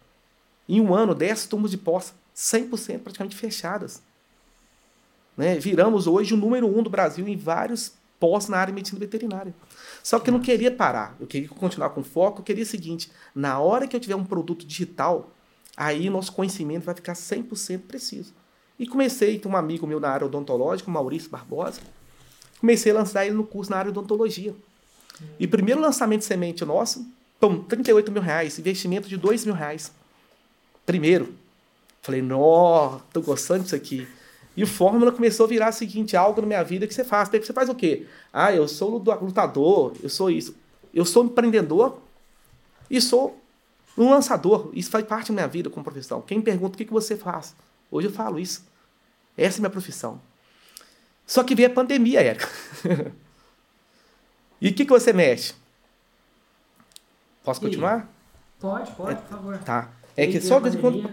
[0.69, 4.01] Em um ano, 10 turmas de pós, 100% praticamente fechadas.
[5.35, 5.57] Né?
[5.59, 9.53] Viramos hoje o número um do Brasil em vários pós na área de medicina veterinária.
[10.03, 13.09] Só que eu não queria parar, eu queria continuar com foco, eu queria o seguinte,
[13.33, 15.31] na hora que eu tiver um produto digital,
[15.77, 18.33] aí nosso conhecimento vai ficar 100% preciso.
[18.77, 21.79] E comecei, tem um amigo meu na área odontológica, Maurício Barbosa,
[22.59, 24.53] comecei a lançar ele no curso na área odontologia.
[25.39, 27.07] E primeiro lançamento de semente nosso,
[27.39, 29.91] pum, 38 mil reais, investimento de 2 mil reais.
[30.85, 31.33] Primeiro.
[32.01, 34.05] Falei, nó, tô gostando disso aqui.
[34.55, 37.29] E o Fórmula começou a virar o seguinte, algo na minha vida que você faz.
[37.29, 38.05] Você faz o quê?
[38.31, 40.55] Ah, eu sou lutador, eu sou isso.
[40.93, 41.99] Eu sou empreendedor
[42.89, 43.41] e sou
[43.97, 44.69] um lançador.
[44.73, 46.21] Isso faz parte da minha vida como profissão.
[46.21, 47.55] Quem pergunta o que você faz?
[47.89, 48.63] Hoje eu falo isso.
[49.35, 50.21] Essa é a minha profissão.
[51.25, 52.47] Só que veio a pandemia, Érica.
[54.61, 55.55] e o que, que você mexe?
[57.43, 58.07] Posso continuar?
[58.59, 59.57] Pode, pode, por favor.
[59.59, 59.89] Tá.
[60.15, 61.11] É que só de quando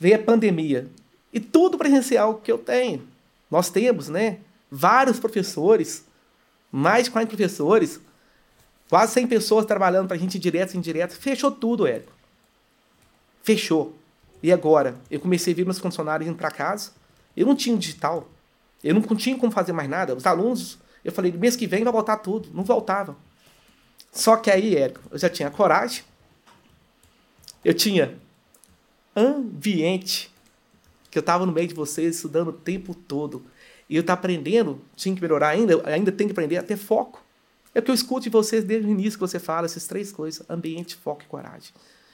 [0.00, 0.88] veio a pandemia
[1.36, 3.06] e tudo presencial que eu tenho.
[3.50, 4.38] Nós temos, né?
[4.70, 6.02] Vários professores,
[6.72, 8.00] mais de 40 professores,
[8.88, 11.12] quase 100 pessoas trabalhando para a gente direto e indireto.
[11.12, 12.10] Fechou tudo, Érico.
[13.42, 13.94] Fechou.
[14.42, 14.96] E agora?
[15.10, 16.92] Eu comecei a vir meus funcionários indo para casa.
[17.36, 18.26] Eu não tinha digital.
[18.82, 20.14] Eu não tinha como fazer mais nada.
[20.14, 22.48] Os alunos, eu falei, mês que vem vai voltar tudo.
[22.54, 23.14] Não voltava.
[24.10, 26.02] Só que aí, Érico, eu já tinha coragem.
[27.62, 28.16] Eu tinha
[29.14, 30.34] ambiente.
[31.16, 33.42] Que eu estava no meio de vocês estudando o tempo todo.
[33.88, 37.24] E eu estava aprendendo, tinha que melhorar ainda, ainda tem que aprender a ter foco.
[37.74, 40.12] É o que eu escuto de vocês desde o início que você fala essas três
[40.12, 41.72] coisas: ambiente, foco e coragem.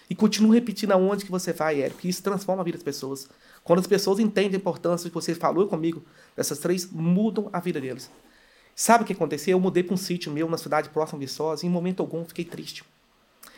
[0.09, 3.29] E continuo repetindo aonde que você vai, Érico, que isso transforma a vida das pessoas.
[3.65, 6.05] Quando as pessoas entendem a importância que você falou comigo,
[6.37, 8.09] dessas três, mudam a vida deles.
[8.77, 9.57] Sabe o que aconteceu?
[9.57, 12.25] Eu mudei para um sítio meu na cidade próxima de Viçosa e em momento algum
[12.25, 12.85] fiquei triste.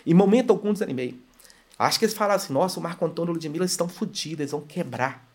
[0.06, 1.20] Em momento algum desanimei.
[1.78, 4.52] Acho que eles falaram assim, nossa, o Marco Antônio e o Ludmilla estão fodidos, eles
[4.52, 5.33] vão quebrar.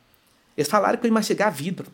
[0.60, 1.88] Eles falaram que eu ia mastigar vidro.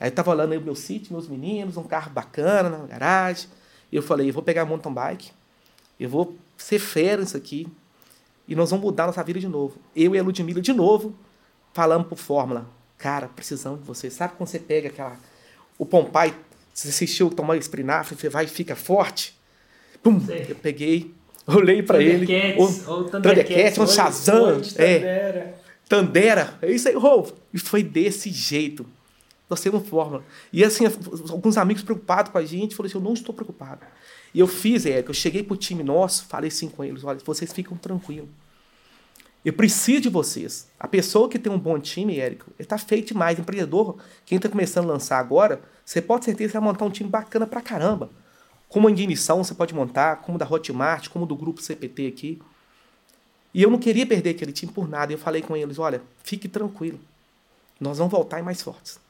[0.00, 3.48] Aí eu tava olhando aí o meu sítio, meus meninos, um carro bacana na garagem.
[3.92, 5.30] E eu falei, eu vou pegar a mountain bike,
[6.00, 7.68] eu vou ser fera nisso aqui,
[8.48, 9.78] e nós vamos mudar nossa vida de novo.
[9.94, 11.16] Eu e a Ludmilla de novo,
[11.72, 12.66] falamos por Fórmula.
[12.98, 14.10] Cara, precisamos de você.
[14.10, 15.16] Sabe quando você pega aquela...
[15.78, 16.34] O Pompai
[16.74, 19.38] você assistiu tomar esprinafre, você vai e fica forte.
[20.02, 21.14] Pum, eu peguei,
[21.46, 22.26] olhei para ele.
[22.56, 24.60] O Thundercats, um Shazam.
[24.76, 25.54] É,
[25.88, 26.58] Tandera.
[26.60, 27.32] É isso aí, Rolf.
[27.52, 28.86] E foi desse jeito.
[29.48, 30.22] Nós temos fórmula.
[30.52, 30.84] E assim,
[31.30, 33.80] alguns amigos preocupados com a gente, falaram assim, eu não estou preocupado.
[34.34, 37.50] E eu fiz, Érico, eu cheguei pro time nosso, falei assim com eles, olha, vocês
[37.52, 38.28] ficam tranquilos.
[39.42, 40.68] Eu preciso de vocês.
[40.78, 43.38] A pessoa que tem um bom time, Érico, ele tá feito demais.
[43.38, 43.96] Empreendedor,
[44.26, 47.62] quem está começando a lançar agora, você pode certeza vai montar um time bacana pra
[47.62, 48.10] caramba.
[48.68, 52.42] Como a Ignição você pode montar, como da Hotmart, como do grupo CPT aqui.
[53.58, 55.12] E eu não queria perder aquele time por nada.
[55.12, 57.00] Eu falei com eles, olha, fique tranquilo.
[57.80, 59.00] Nós vamos voltar mais fortes.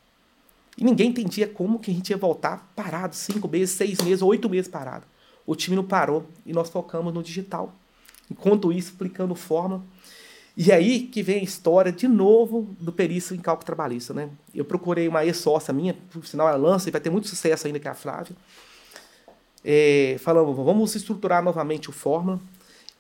[0.79, 4.49] E ninguém entendia como que a gente ia voltar parado, cinco meses, seis meses, oito
[4.49, 5.05] meses parado.
[5.45, 7.75] O time não parou e nós focamos no digital.
[8.31, 9.85] Enquanto isso, explicando forma
[10.57, 14.31] e aí que vem a história de novo do perício em cálculo trabalhista, né?
[14.55, 17.79] Eu procurei uma ex-sócia minha, por sinal ela lança e vai ter muito sucesso ainda
[17.79, 18.35] que é a Flávia.
[19.63, 22.41] É, falando, vamos estruturar novamente o Fórmula.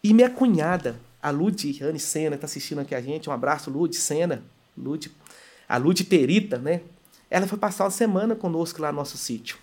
[0.04, 3.28] E minha cunhada, a Lud Anne Sena, está assistindo aqui a gente.
[3.28, 4.44] Um abraço, Lud Sena.
[4.76, 5.10] Lud,
[5.68, 6.82] a Lud Perita, né?
[7.30, 9.58] Ela foi passar uma semana conosco lá no nosso sítio,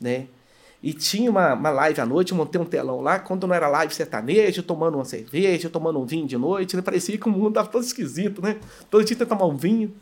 [0.00, 0.26] né?
[0.82, 3.68] E tinha uma, uma live à noite, eu montei um telão lá, quando não era
[3.68, 6.82] live sertanejo, tomando uma cerveja, tomando um vinho de noite, né?
[6.82, 8.58] parecia que o mundo estava todo esquisito, né?
[8.90, 9.94] Todo dia tomar um vinho.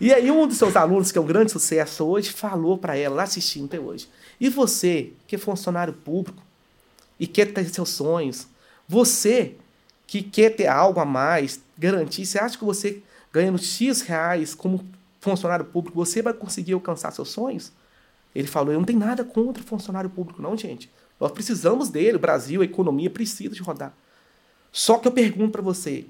[0.00, 3.16] E aí um dos seus alunos, que é um grande sucesso hoje, falou para ela,
[3.16, 4.08] lá assistindo até hoje,
[4.40, 6.42] e você, que é funcionário público,
[7.20, 8.46] e quer ter seus sonhos,
[8.88, 9.54] você
[10.06, 14.84] que quer ter algo a mais, garantir, você acha que você ganhando X reais como
[15.20, 17.72] funcionário público, você vai conseguir alcançar seus sonhos?
[18.34, 20.90] Ele falou: eu não tenho nada contra funcionário público, não, gente.
[21.18, 23.92] Nós precisamos dele, o Brasil, a economia precisa de rodar.
[24.70, 26.06] Só que eu pergunto para você: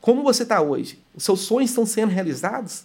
[0.00, 1.02] como você está hoje?
[1.14, 2.84] Os seus sonhos estão sendo realizados?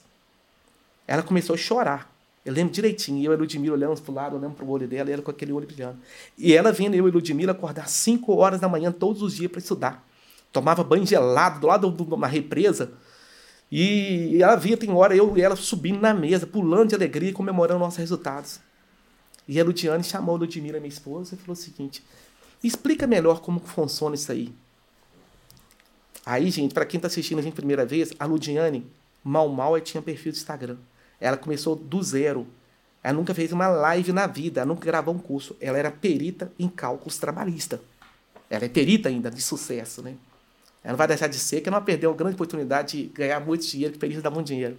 [1.08, 2.15] Ela começou a chorar.
[2.46, 4.88] Eu lembro direitinho, eu e a Ludmilla olhamos para o lado, olhando para o olho
[4.88, 5.98] dela, e ela com aquele olho brilhando.
[6.38, 9.50] E ela vendo eu e a Ludmilla acordar 5 horas da manhã todos os dias
[9.50, 10.08] para estudar.
[10.52, 12.94] Tomava banho gelado do lado de uma represa,
[13.72, 17.80] e ela via, tem hora, eu e ela subindo na mesa, pulando de alegria, comemorando
[17.80, 18.60] nossos resultados.
[19.48, 22.04] E a Ludiane chamou a Ludmilla, minha esposa, e falou o seguinte:
[22.64, 24.54] explica melhor como funciona isso aí.
[26.26, 28.86] Aí, gente, para quem está assistindo a gente primeira vez, a Ludiane,
[29.24, 30.78] mal mal, tinha perfil de Instagram.
[31.20, 32.48] Ela começou do zero.
[33.04, 35.56] Ela nunca fez uma live na vida, ela nunca gravou um curso.
[35.62, 37.80] Ela era perita em cálculos trabalhista.
[38.50, 40.16] Ela é perita ainda, de sucesso, né?
[40.84, 43.40] Ela não vai deixar de ser, que ela não perdeu a grande oportunidade de ganhar
[43.40, 44.78] muito dinheiro, que feliz dá muito dinheiro.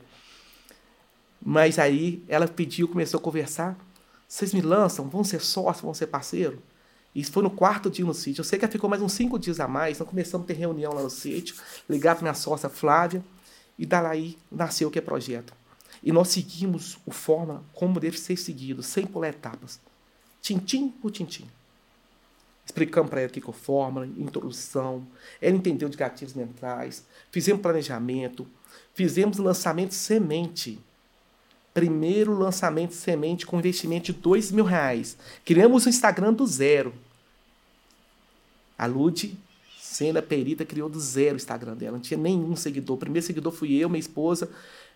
[1.43, 3.77] Mas aí ela pediu, começou a conversar.
[4.29, 5.09] Vocês me lançam?
[5.09, 5.83] Vão ser sócios?
[5.83, 6.63] Vão ser parceiro?
[7.15, 8.41] Isso foi no quarto dia no sítio.
[8.41, 9.97] Eu sei que ela ficou mais uns cinco dias a mais.
[9.97, 11.57] Então começamos a ter reunião lá no sítio,
[11.89, 13.25] ligar para minha sócia Flávia,
[13.79, 15.53] e daí nasceu o que é projeto.
[16.07, 19.81] E nós seguimos o forma como deve ser seguido, sem pular etapas.
[20.41, 21.45] Tintim por tintim.
[22.65, 25.05] explicamos para ela o que é fórmula, introdução,
[25.41, 28.47] ela entendeu de gatilhos mentais, fizemos planejamento,
[28.95, 30.79] fizemos lançamento semente.
[31.75, 35.17] Primeiro lançamento semente com investimento de dois mil reais.
[35.45, 36.95] Criamos o Instagram do zero.
[38.79, 39.37] A Lud,
[39.97, 41.93] sendo a perita, criou do zero o Instagram dela.
[41.93, 42.97] Não tinha nenhum seguidor.
[42.97, 44.51] O primeiro seguidor fui eu, minha esposa,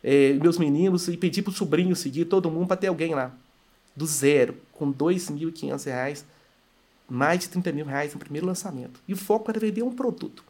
[0.05, 3.35] eh, meus meninos, e pedi para o sobrinho seguir todo mundo para ter alguém lá.
[3.97, 4.93] Do zero, com
[5.53, 6.25] quinhentos reais
[7.11, 9.01] mais de 30 mil reais no primeiro lançamento.
[9.07, 10.45] E o foco era vender um produto.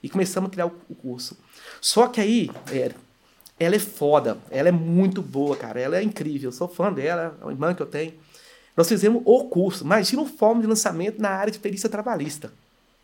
[0.00, 1.36] E começamos a criar o curso.
[1.80, 3.00] Só que aí, Érico,
[3.58, 4.38] ela é foda.
[4.50, 5.80] Ela é muito boa, cara.
[5.80, 6.48] Ela é incrível.
[6.48, 8.14] Eu sou fã dela, é uma irmã que eu tenho.
[8.76, 9.84] Nós fizemos o curso.
[9.84, 12.52] Imagina o forma de lançamento na área de perícia trabalhista.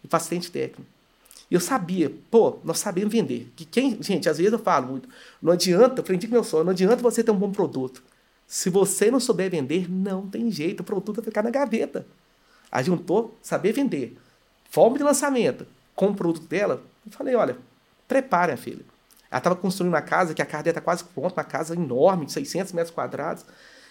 [0.03, 0.91] E paciente técnico.
[1.51, 3.53] E eu sabia, pô, nós sabemos vender.
[3.57, 5.09] Que quem, gente, às vezes eu falo muito,
[5.43, 8.03] não adianta, aprendi com meu sonho, não adianta você ter um bom produto.
[8.47, 12.07] Se você não souber vender, não tem jeito, o produto vai ficar na gaveta.
[12.71, 14.17] Ajuntou saber vender,
[14.71, 16.83] forma de lançamento com o produto dela.
[17.05, 17.57] Eu falei, olha,
[18.07, 18.85] prepare, filha.
[19.31, 22.27] Ela estava construindo uma casa, que a casa dela está quase pronta, uma casa enorme,
[22.27, 23.45] de 600 metros quadrados.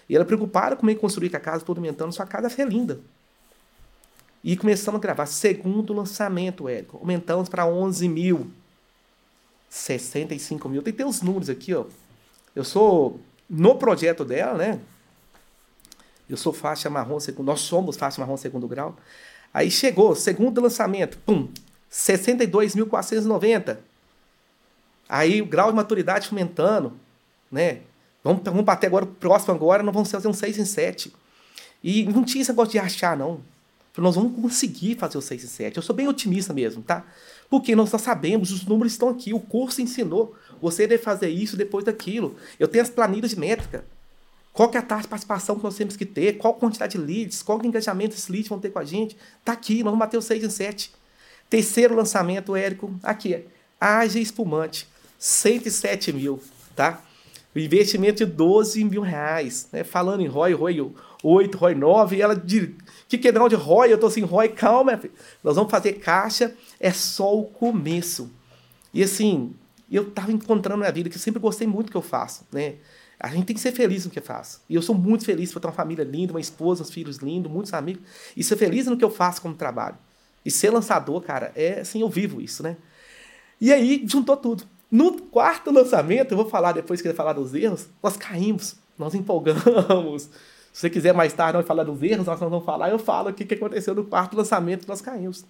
[0.07, 2.99] E ela preocupada com como construir com a casa, todo aumentando, sua casa é linda.
[4.43, 5.25] E começamos a gravar.
[5.25, 6.97] Segundo lançamento, Érico.
[6.97, 8.51] Aumentamos para 11 mil.
[9.69, 10.81] 65 mil.
[10.81, 11.85] Tem que ter os números aqui, ó.
[12.55, 14.79] Eu sou, no projeto dela, né?
[16.29, 18.95] Eu sou faixa marrom segundo, nós somos faixa marrom segundo grau.
[19.53, 21.49] Aí chegou, segundo lançamento, pum,
[21.91, 23.77] 62.490.
[25.07, 26.93] Aí o grau de maturidade aumentando,
[27.51, 27.81] né?
[28.23, 31.11] Vamos, vamos bater agora o próximo agora, nós vamos fazer um 6 em 7.
[31.83, 33.41] E não tinha esse negócio de achar, não.
[33.97, 35.77] Nós vamos conseguir fazer o 6 em 7.
[35.77, 37.05] Eu sou bem otimista mesmo, tá?
[37.49, 40.35] Porque nós já sabemos, os números estão aqui, o curso ensinou.
[40.61, 42.35] Você deve fazer isso depois daquilo.
[42.59, 43.83] Eu tenho as planilhas de métrica.
[44.53, 46.37] Qual que é a taxa de participação que nós temos que ter?
[46.37, 47.41] Qual quantidade de leads?
[47.41, 49.17] Qual o engajamento esses leads vão ter com a gente?
[49.43, 50.91] Tá aqui, nós vamos bater o 6 em 7.
[51.49, 53.45] Terceiro lançamento, Érico, aqui,
[53.79, 56.39] Age Espumante, 107 mil,
[56.75, 57.01] tá?
[57.55, 59.83] Investimento de 12 mil reais, né?
[59.83, 60.91] Falando em ROI, ROI
[61.23, 62.75] 8, ROI 9, e ela de
[63.09, 63.91] que que é de ROI?
[63.91, 65.13] Eu tô assim, ROI, calma, filho.
[65.43, 68.31] nós vamos fazer caixa, é só o começo.
[68.93, 69.55] E assim,
[69.91, 72.75] eu tava encontrando na vida, que eu sempre gostei muito do que eu faço, né?
[73.19, 74.61] A gente tem que ser feliz no que faz.
[74.69, 77.51] E eu sou muito feliz por ter uma família linda, uma esposa, uns filhos lindos,
[77.51, 78.01] muitos amigos.
[78.37, 79.97] E ser feliz no que eu faço como trabalho.
[80.45, 82.77] E ser lançador, cara, é assim, eu vivo isso, né?
[83.59, 84.63] E aí, juntou tudo.
[84.89, 89.13] No quarto lançamento, eu vou falar depois que eu falar dos erros, nós caímos, nós
[89.13, 90.29] empolgamos.
[90.71, 93.33] Se você quiser mais tarde não falar dos erros, nós vamos falar, eu falo o
[93.33, 95.45] que aconteceu no quarto lançamento que nós caímos.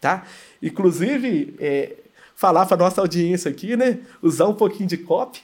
[0.00, 0.24] Tá?
[0.62, 1.96] Inclusive, é,
[2.34, 4.00] falar para nossa audiência aqui, né?
[4.20, 5.40] Usar um pouquinho de copy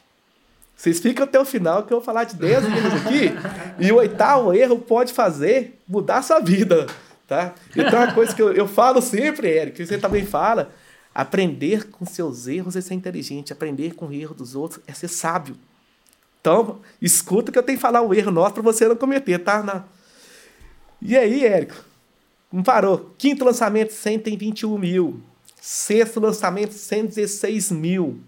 [0.78, 3.32] vocês ficam até o final que eu vou falar de 10 erros aqui.
[3.84, 6.86] e o oitavo erro pode fazer mudar a sua vida.
[7.26, 7.52] Tá?
[7.76, 10.70] Então, uma coisa que eu, eu falo sempre, Eric, que você também fala,
[11.12, 15.08] aprender com seus erros é ser inteligente, aprender com o erro dos outros é ser
[15.08, 15.56] sábio.
[16.40, 19.62] Então, escuta que eu tenho que falar o erro nosso para você não cometer, tá?
[19.62, 19.84] Não.
[21.00, 21.74] E aí, Érico?
[22.52, 23.14] Não parou.
[23.18, 25.20] Quinto lançamento, 121 mil.
[25.60, 28.20] Sexto lançamento, 116 mil.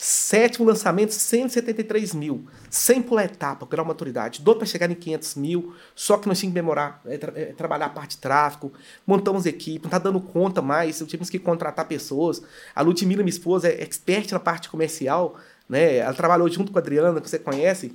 [0.00, 2.46] Sétimo lançamento, 173 mil.
[2.70, 4.42] Sem pular etapa, grau maturidade.
[4.42, 7.46] Dou para chegar em 500 mil, só que nós tínhamos que demorar, é, tra é,
[7.46, 8.72] trabalhar a parte de tráfego,
[9.04, 12.40] montamos equipe, não tá dando conta mais, tivemos que contratar pessoas.
[12.76, 15.34] A Ludmilla, minha esposa, é expert na parte comercial,
[15.68, 15.96] né?
[15.96, 17.92] Ela trabalhou junto com a Adriana, que você conhece,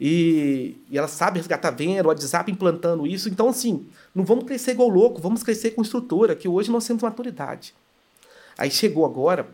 [0.00, 3.28] e, e ela sabe resgatar venda, o WhatsApp implantando isso.
[3.28, 7.02] Então, assim, não vamos crescer igual louco, vamos crescer com estrutura, que hoje nós temos
[7.02, 7.74] maturidade.
[8.58, 9.46] Aí chegou agora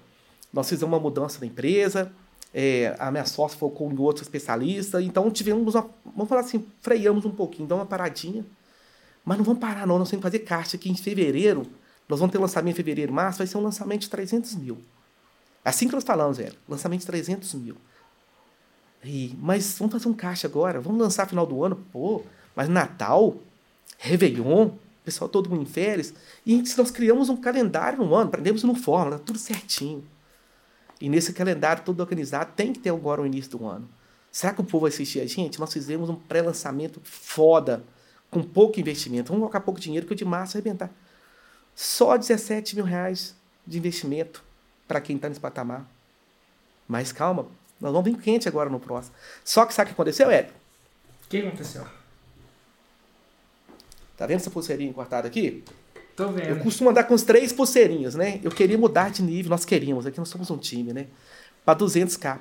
[0.52, 2.10] nós fizemos uma mudança na empresa,
[2.52, 7.24] é, a minha sócia focou em outro especialista, então tivemos uma, vamos falar assim, freamos
[7.24, 8.44] um pouquinho, dá uma paradinha,
[9.24, 11.62] mas não vamos parar não, nós temos que fazer caixa aqui em fevereiro,
[12.08, 14.78] nós vamos ter lançamento em fevereiro, março, vai ser um lançamento de 300 mil.
[15.64, 17.76] Assim que nós falamos, velho, lançamento de 300 mil.
[19.04, 22.22] E, mas vamos fazer um caixa agora, vamos lançar final do ano, pô,
[22.54, 23.36] mas Natal,
[23.98, 24.70] Réveillon,
[25.04, 26.12] pessoal todo mundo em férias,
[26.44, 30.04] e nós criamos um calendário no ano, prendemos no fórmula, tudo certinho.
[31.00, 33.88] E nesse calendário todo organizado tem que ter agora o início do ano.
[34.30, 35.58] Será que o povo vai assistir a gente?
[35.58, 37.82] Nós fizemos um pré-lançamento foda,
[38.30, 39.28] com pouco investimento.
[39.28, 40.90] Vamos colocar pouco dinheiro que o de março arrebentar.
[41.74, 43.34] Só 17 mil reais
[43.66, 44.44] de investimento
[44.90, 45.86] para quem está nesse patamar.
[46.88, 47.46] Mas calma,
[47.80, 49.14] nós vamos vir quente agora no próximo.
[49.44, 50.48] Só que sabe o que aconteceu, Ed?
[51.24, 51.86] O que aconteceu?
[54.16, 55.62] Tá vendo essa pulseirinha cortada aqui?
[56.16, 56.48] Tô vendo.
[56.48, 58.40] Eu costumo andar com os três pulseirinhas, né?
[58.42, 61.06] Eu queria mudar de nível, nós queríamos, aqui nós somos um time, né?
[61.64, 62.40] Para 200k.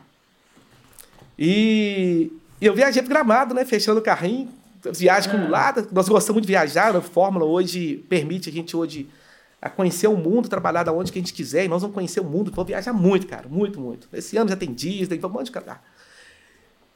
[1.38, 3.64] E eu viajei pro gramado, né?
[3.64, 4.50] Fechando o carrinho,
[4.92, 5.88] viagem acumulada.
[5.92, 9.08] Nós gostamos de viajar, a Fórmula hoje permite a gente hoje
[9.62, 12.20] a conhecer o mundo, trabalhar da onde que a gente quiser, e nós vamos conhecer
[12.20, 14.08] o mundo, vamos viajar muito, cara, muito, muito.
[14.14, 15.80] Esse ano já tem Disney, vamos um monte de.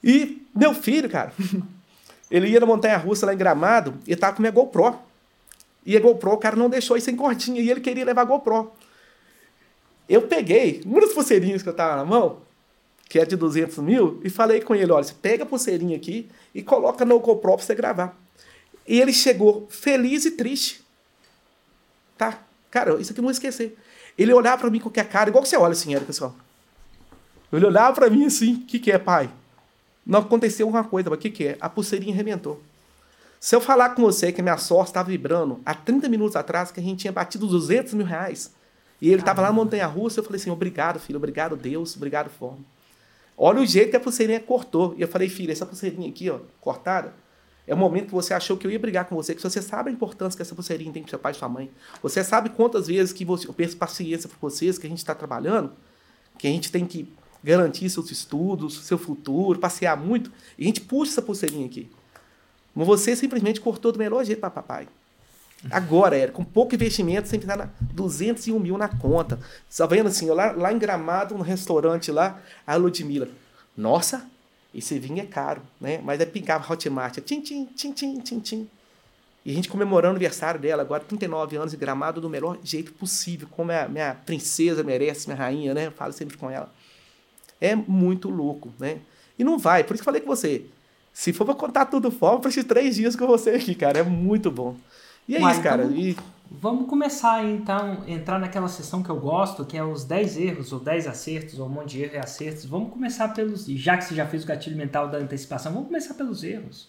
[0.03, 1.33] E meu filho, cara,
[2.31, 4.97] ele ia na montanha-russa lá em Gramado e tava com minha GoPro.
[5.85, 8.25] E a GoPro, o cara não deixou ir sem cortinha, e ele queria levar a
[8.25, 8.71] GoPro.
[10.07, 12.41] Eu peguei uma das pulseirinhas que eu tava na mão,
[13.09, 16.29] que é de 200 mil, e falei com ele, olha, você pega a pulseirinha aqui
[16.55, 18.17] e coloca no GoPro pra você gravar.
[18.87, 20.83] E ele chegou feliz e triste.
[22.17, 22.39] Tá?
[22.73, 23.77] Cara, isso aqui eu não vou esquecer.
[24.17, 26.35] Ele olhava para mim com qualquer cara, igual que você olha assim, Érica, pessoal.
[27.51, 29.29] Ele olhava para mim assim, o que, que é, pai?
[30.03, 31.57] Não aconteceu alguma coisa, mas o que, que é?
[31.61, 32.59] A pulseirinha arrebentou.
[33.39, 36.71] Se eu falar com você que a minha sorte estava vibrando há 30 minutos atrás,
[36.71, 38.51] que a gente tinha batido 200 mil reais,
[38.99, 42.31] e ele estava lá na montanha russa, eu falei assim, obrigado, filho, obrigado, Deus, obrigado,
[42.31, 42.57] forma.
[43.37, 44.95] Olha o jeito que a pulseirinha cortou.
[44.97, 47.13] E eu falei, filho, essa pulseirinha aqui, ó, cortada,
[47.65, 49.89] é o momento que você achou que eu ia brigar com você, que você sabe
[49.89, 51.71] a importância que essa pulseirinha tem para seu pai e sua mãe.
[52.01, 55.15] Você sabe quantas vezes que você, eu peço paciência para vocês, que a gente está
[55.15, 55.71] trabalhando,
[56.37, 57.07] que a gente tem que
[57.41, 61.89] garantir seus estudos, seu futuro, passear muito, e a gente puxa essa pulseirinha aqui.
[62.75, 64.87] Mas você simplesmente cortou do melhor jeito para papai.
[65.71, 69.39] Agora, era com pouco investimento, sempre está na 201 mil na conta.
[69.75, 73.29] Tá vendo assim, lá, lá em Gramado, no restaurante lá, a Ludmilla.
[73.75, 74.29] Nossa,
[74.73, 75.99] esse vinho é caro, né?
[76.03, 78.69] Mas é pingava Hotmart, tim, tim, tim, tim, tim, tim.
[79.45, 82.93] E a gente comemorando o aniversário dela, agora 39 anos, em gramado do melhor jeito
[82.93, 85.87] possível, como a minha princesa merece, minha rainha, né?
[85.87, 86.71] Eu falo sempre com ela.
[87.59, 88.99] É muito louco, né?
[89.37, 90.65] E não vai, por isso que eu falei com você.
[91.13, 93.99] Se for pra contar tudo fora, eu preciso três dias com você aqui, cara.
[93.99, 94.75] É muito bom.
[95.27, 95.83] E é Uai, isso, cara.
[95.83, 96.17] Então, e...
[96.55, 100.79] Vamos começar então, entrar naquela sessão que eu gosto, que é os 10 erros, ou
[100.79, 102.65] 10 acertos, ou um monte de erros e acertos.
[102.65, 103.65] Vamos começar pelos.
[103.65, 106.87] Já que você já fez o gatilho mental da antecipação, vamos começar pelos erros.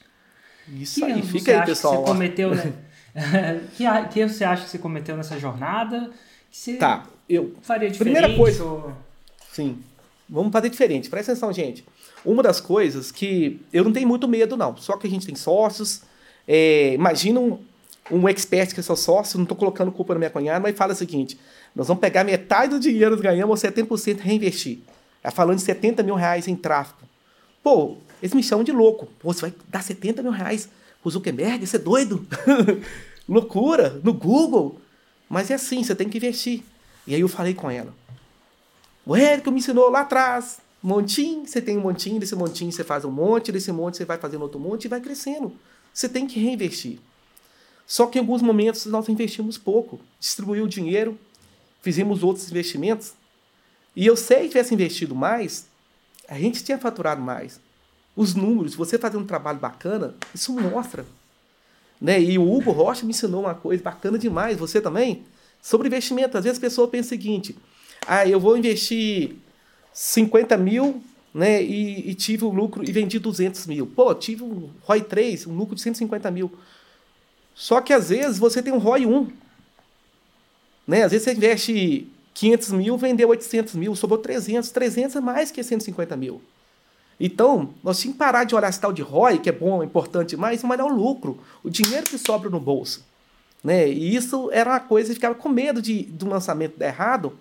[0.68, 1.94] Isso que aí, fica aí, pessoal.
[1.94, 2.72] Que você cometeu, né?
[3.74, 6.10] que, que você acha que você cometeu nessa jornada?
[6.50, 7.54] Que você tá, eu.
[7.62, 8.16] Faria diferente?
[8.16, 8.64] Primeira coisa.
[8.64, 8.92] Ou...
[9.50, 9.78] Sim.
[10.28, 11.08] Vamos fazer diferente.
[11.08, 11.86] Presta atenção, gente.
[12.22, 14.76] Uma das coisas que eu não tenho muito medo, não.
[14.76, 16.02] Só que a gente tem sócios.
[16.46, 17.58] É, imagina um,
[18.10, 20.92] um expert que é seu sócio, não estou colocando culpa na minha cunhada, mas fala
[20.92, 21.38] o seguinte:
[21.74, 24.80] nós vamos pegar metade do dinheiro que ganhamos, 70% reinvestir.
[25.22, 27.00] É falando de 70 mil reais em tráfego.
[27.62, 29.08] Pô, eles me chamam de louco.
[29.18, 30.68] Pô, você vai dar 70 mil reais
[31.00, 31.66] pro Zuckerberg?
[31.66, 32.26] Você é doido?
[33.26, 34.78] Loucura, no Google.
[35.28, 36.62] Mas é assim, você tem que investir.
[37.06, 37.94] E aí eu falei com ela.
[39.06, 40.58] O Érico me ensinou lá atrás.
[40.82, 44.18] Montinho, você tem um montinho, desse montinho você faz um monte, desse monte você vai
[44.18, 45.50] fazendo outro monte e vai crescendo.
[45.92, 46.98] Você tem que reinvestir.
[47.86, 51.18] Só que em alguns momentos nós investimos pouco, distribuiu o dinheiro,
[51.82, 53.12] fizemos outros investimentos.
[53.94, 55.66] E eu sei que tivesse investido mais,
[56.28, 57.60] a gente tinha faturado mais.
[58.16, 61.04] Os números, você fazer um trabalho bacana, isso mostra.
[62.00, 62.20] Né?
[62.20, 65.24] E o Hugo Rocha me ensinou uma coisa bacana demais, você também,
[65.60, 66.38] sobre investimento.
[66.38, 67.56] Às vezes a pessoa pensa o seguinte:
[68.06, 69.36] ah, eu vou investir
[69.92, 73.86] 50 mil né, e, e tive o um lucro e vendi 200 mil.
[73.86, 76.52] Pô, tive um ROI 3, um lucro de 150 mil.
[77.54, 79.32] Só que às vezes você tem um ROI 1.
[80.86, 81.04] Né?
[81.04, 84.70] Às vezes você investe 500 mil, vendeu 800 mil, sobrou 300.
[84.70, 86.42] 300 é mais que 150 mil.
[87.18, 89.86] Então, nós tínhamos que parar de olhar esse tal de ROI, que é bom, é
[89.86, 93.04] importante, mas vamos olhar o lucro, o dinheiro que sobra no bolso.
[93.62, 93.88] Né?
[93.88, 97.38] E isso era uma coisa que ficava com medo de, de um lançamento dar errado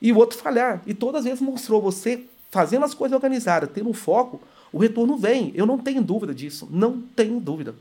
[0.00, 0.82] e o outro falhar.
[0.86, 4.40] E todas as vezes mostrou você fazendo as coisas organizadas, tendo um foco,
[4.72, 5.52] o retorno vem.
[5.54, 6.68] Eu não tenho dúvida disso.
[6.70, 7.74] Não tenho dúvida.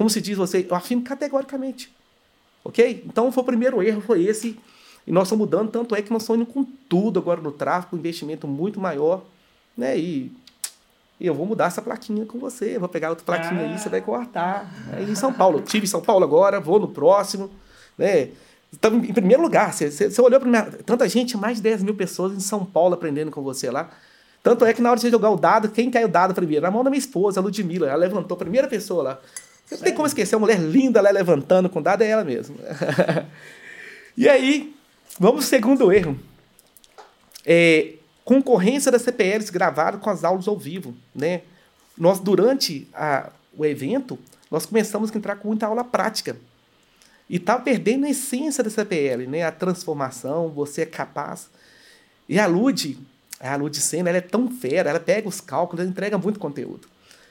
[0.00, 1.94] Como se diz você, eu afirmo categoricamente.
[2.64, 3.04] Ok?
[3.06, 4.58] Então foi o primeiro erro, foi esse.
[5.06, 7.96] E nós estamos mudando, tanto é que nós estamos indo com tudo agora no tráfego,
[7.96, 9.22] um investimento muito maior.
[9.76, 9.98] Né?
[9.98, 10.32] E,
[11.20, 12.78] eu vou mudar essa plaquinha com você.
[12.78, 13.72] Vou pegar outra plaquinha ah.
[13.72, 14.72] aí, você vai cortar.
[14.96, 15.58] É em São Paulo.
[15.58, 17.50] Eu tive em São Paulo agora, vou no próximo.
[17.98, 18.30] Né?
[18.72, 21.94] Então, em primeiro lugar, você, você, olhou para minha, tanta gente, mais de 10 mil
[21.94, 23.90] pessoas em São Paulo aprendendo com você lá.
[24.42, 26.62] Tanto é que na hora de você jogar o dado, quem caiu o dado primeiro?
[26.62, 27.86] Na mão da minha esposa, a Ludmilla.
[27.86, 29.20] Ela levantou a primeira pessoa lá.
[29.70, 32.56] Você não tem como esquecer, uma mulher linda lá levantando com dado, é ela mesmo.
[34.16, 34.74] e aí,
[35.16, 36.18] vamos ao segundo erro.
[37.46, 37.92] É,
[38.24, 40.92] concorrência das CPLs gravado com as aulas ao vivo.
[41.14, 41.42] Né?
[41.96, 44.18] Nós, durante a, o evento,
[44.50, 46.36] nós começamos a entrar com muita aula prática.
[47.28, 49.44] E está perdendo a essência da CPL, né?
[49.44, 51.48] a transformação, você é capaz.
[52.28, 52.98] E a Lud,
[53.38, 56.88] a Lud Senna, ela é tão fera, ela pega os cálculos, ela entrega muito conteúdo.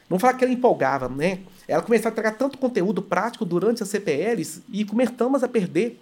[0.10, 1.40] Não falar que ela empolgava, né?
[1.68, 6.02] Ela começou a entregar tanto conteúdo prático durante as CPLs e começamos a perder,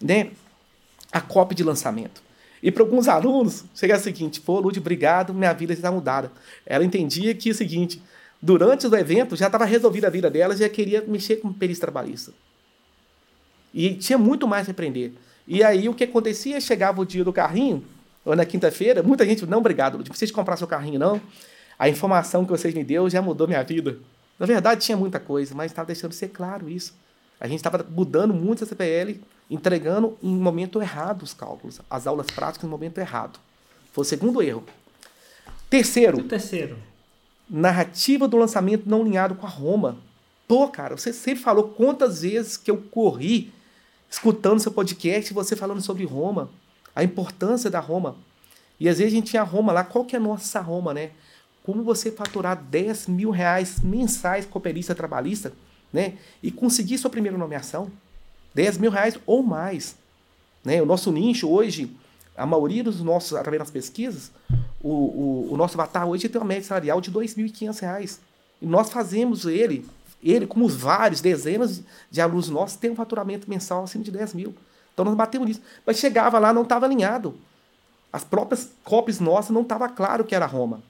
[0.00, 0.32] né?
[1.10, 2.22] A cópia de lançamento.
[2.62, 6.30] E para alguns alunos, chega o seguinte: pô, Lud, obrigado, minha vida está mudada.
[6.66, 8.02] Ela entendia que o seguinte:
[8.42, 12.32] durante o evento, já estava resolvida a vida dela, já queria mexer com perícia trabalhista.
[13.72, 15.14] E tinha muito mais a aprender.
[15.46, 16.60] E aí o que acontecia?
[16.60, 17.82] Chegava o dia do carrinho,
[18.24, 21.20] ou na quinta-feira, muita gente, não, obrigado, não precisa comprar seu carrinho, não.
[21.78, 23.98] A informação que vocês me deu já mudou minha vida.
[24.38, 26.94] Na verdade, tinha muita coisa, mas estava deixando ser claro isso.
[27.40, 32.26] A gente estava mudando muito a CPL, entregando em momento errado os cálculos, as aulas
[32.26, 33.38] práticas no momento errado.
[33.92, 34.64] Foi o segundo erro.
[35.70, 36.18] Terceiro.
[36.18, 36.76] O terceiro.
[37.48, 39.98] Narrativa do lançamento não alinhado com a Roma.
[40.46, 43.52] Pô, cara, você sempre falou quantas vezes que eu corri
[44.10, 46.50] escutando seu podcast e você falando sobre Roma,
[46.94, 48.16] a importância da Roma.
[48.80, 51.10] E às vezes a gente tinha Roma lá, qual que é a nossa Roma, né?
[51.68, 55.52] Como você faturar 10 mil reais mensais com a perícia trabalhista,
[55.92, 56.14] né?
[56.42, 57.90] E conseguir sua primeira nomeação.
[58.54, 59.94] 10 mil reais ou mais.
[60.64, 60.80] Né?
[60.80, 61.94] O nosso nicho hoje,
[62.34, 64.32] a maioria dos nossos, através das pesquisas,
[64.80, 68.18] o, o, o nosso avatar hoje tem uma média salarial de R$ 2.500.
[68.62, 69.84] E nós fazemos ele,
[70.22, 74.32] ele, como os vários, dezenas de alunos nossos, tem um faturamento mensal acima de 10
[74.32, 74.54] mil.
[74.94, 75.60] Então nós batemos nisso.
[75.84, 77.34] Mas chegava lá, não estava alinhado.
[78.10, 80.82] As próprias copies nossas não estava claro que era Roma.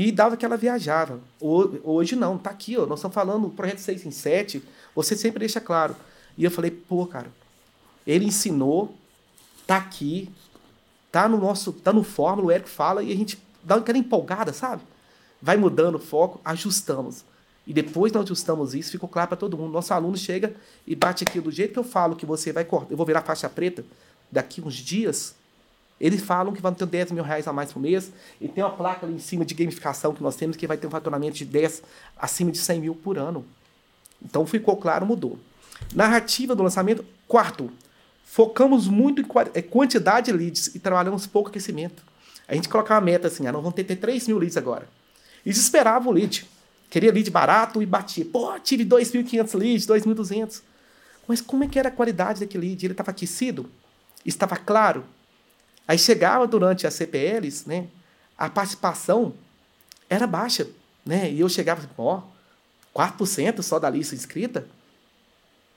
[0.00, 1.18] E dava que ela viajava.
[1.40, 4.62] Hoje não, está aqui, ó, nós estamos falando projeto 6 em 7,
[4.94, 5.96] você sempre deixa claro.
[6.36, 7.26] E eu falei, pô, cara,
[8.06, 8.94] ele ensinou,
[9.66, 10.30] tá aqui,
[11.10, 14.52] tá no nosso, tá no fórmula, o Eric fala e a gente dá aquela empolgada,
[14.52, 14.82] sabe?
[15.42, 17.24] Vai mudando o foco, ajustamos.
[17.66, 19.72] E depois nós ajustamos isso, ficou claro para todo mundo.
[19.72, 20.54] Nosso aluno chega
[20.86, 23.22] e bate aqui do jeito que eu falo que você vai cortar, eu vou virar
[23.22, 23.84] faixa preta
[24.30, 25.34] daqui uns dias.
[26.00, 28.12] Eles falam que vão ter 10 mil reais a mais por mês.
[28.40, 30.86] E tem uma placa ali em cima de gamificação que nós temos que vai ter
[30.86, 31.82] um faturamento de 10
[32.16, 33.44] acima de 100 mil por ano.
[34.22, 35.38] Então ficou claro, mudou.
[35.94, 37.04] Narrativa do lançamento.
[37.26, 37.70] Quarto,
[38.24, 42.02] focamos muito em é, quantidade de leads e trabalhamos pouco aquecimento.
[42.46, 44.88] A gente colocava uma meta assim, ah, nós vamos ter, ter 3 mil leads agora.
[45.44, 46.48] E esperava o lead.
[46.88, 48.24] Queria lead barato e batia.
[48.24, 50.62] Pô, tive 2.500 leads, 2.200.
[51.26, 52.86] Mas como é que era a qualidade daquele lead?
[52.86, 53.68] Ele estava aquecido?
[54.24, 55.04] Estava claro?
[55.88, 57.88] Aí chegava durante as CPLs, né,
[58.36, 59.32] a participação
[60.08, 60.68] era baixa.
[61.04, 61.32] Né?
[61.32, 62.20] E eu chegava, ó,
[62.94, 64.66] 4% só da lista inscrita?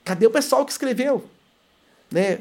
[0.04, 1.24] Cadê o pessoal que escreveu?
[2.10, 2.40] Né?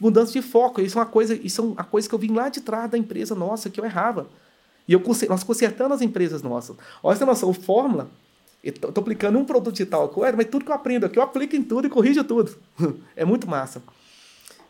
[0.00, 0.80] Mudança de foco.
[0.80, 2.98] Isso é uma coisa, isso é uma coisa que eu vim lá de trás da
[2.98, 4.26] empresa nossa, que eu errava.
[4.88, 6.76] E eu, nós consertando as empresas nossas.
[7.02, 8.10] Olha essa noção, o Fórmula,
[8.64, 11.62] estou aplicando um produto digital agora, mas tudo que eu aprendo aqui, eu aplico em
[11.62, 12.56] tudo e corrijo tudo.
[13.14, 13.82] é muito massa.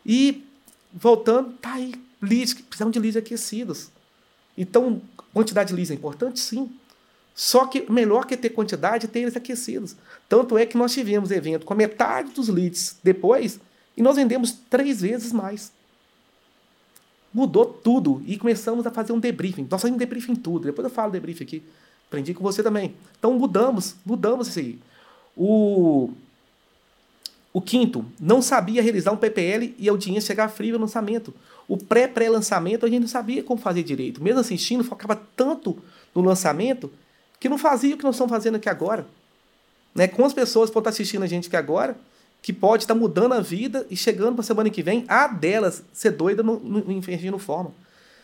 [0.05, 0.45] E,
[0.93, 1.93] voltando, tá aí,
[2.23, 3.89] leads, precisamos de leads aquecidos.
[4.57, 5.01] Então,
[5.33, 6.39] quantidade de leads é importante?
[6.39, 6.71] Sim.
[7.35, 9.95] Só que melhor que ter quantidade é ter eles aquecidos.
[10.29, 13.59] Tanto é que nós tivemos evento com metade dos leads depois
[13.97, 15.71] e nós vendemos três vezes mais.
[17.33, 19.67] Mudou tudo e começamos a fazer um debriefing.
[19.69, 20.65] Nós fazemos debriefing em tudo.
[20.65, 21.63] Depois eu falo debriefing aqui.
[22.07, 22.93] Aprendi com você também.
[23.17, 24.79] Então mudamos, mudamos isso aí.
[25.35, 26.11] O,
[27.51, 31.33] o quinto, não sabia realizar um PPL e a audiência chegar frio no lançamento.
[31.67, 34.21] O pré-pré-lançamento a gente não sabia como fazer direito.
[34.23, 35.77] Mesmo assistindo, focava tanto
[36.13, 36.91] no lançamento
[37.39, 39.05] que não fazia o que nós estamos fazendo aqui agora.
[39.93, 40.07] Né?
[40.07, 41.95] Com as pessoas que estão assistindo a gente aqui agora,
[42.41, 45.83] que pode estar mudando a vida e chegando para a semana que vem, a delas
[45.93, 47.71] ser doida no, no, no forma.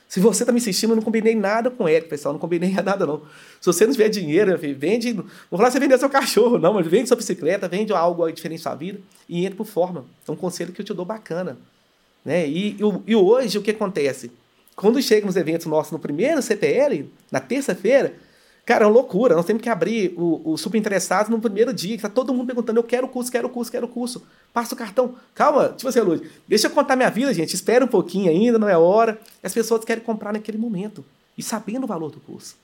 [0.09, 2.33] Se você está me assistindo, eu não combinei nada com ele, pessoal.
[2.33, 3.21] Não combinei nada, não.
[3.61, 5.13] Se você não tiver dinheiro, vende.
[5.13, 8.59] Não vou falar você vender seu cachorro, não, mas vende sua bicicleta, vende algo diferente
[8.59, 10.05] da sua vida e entra por forma.
[10.27, 11.57] É um conselho que eu te dou bacana.
[12.23, 12.47] Né?
[12.47, 14.31] E, e, e hoje, o que acontece?
[14.75, 18.15] Quando chega nos eventos nossos no primeiro CPL, na terça-feira,
[18.69, 19.35] Cara, é uma loucura.
[19.35, 22.45] Nós temos que abrir o, o super interessado no primeiro dia, que tá todo mundo
[22.45, 24.21] perguntando: eu quero o curso, quero o curso, quero o curso.
[24.53, 25.15] Passa o cartão.
[25.33, 27.55] Calma, tipo assim, Luz, deixa eu contar minha vida, gente.
[27.55, 29.19] Espera um pouquinho ainda, não é hora.
[29.41, 31.03] As pessoas querem comprar naquele momento
[31.35, 32.57] e sabendo o valor do curso.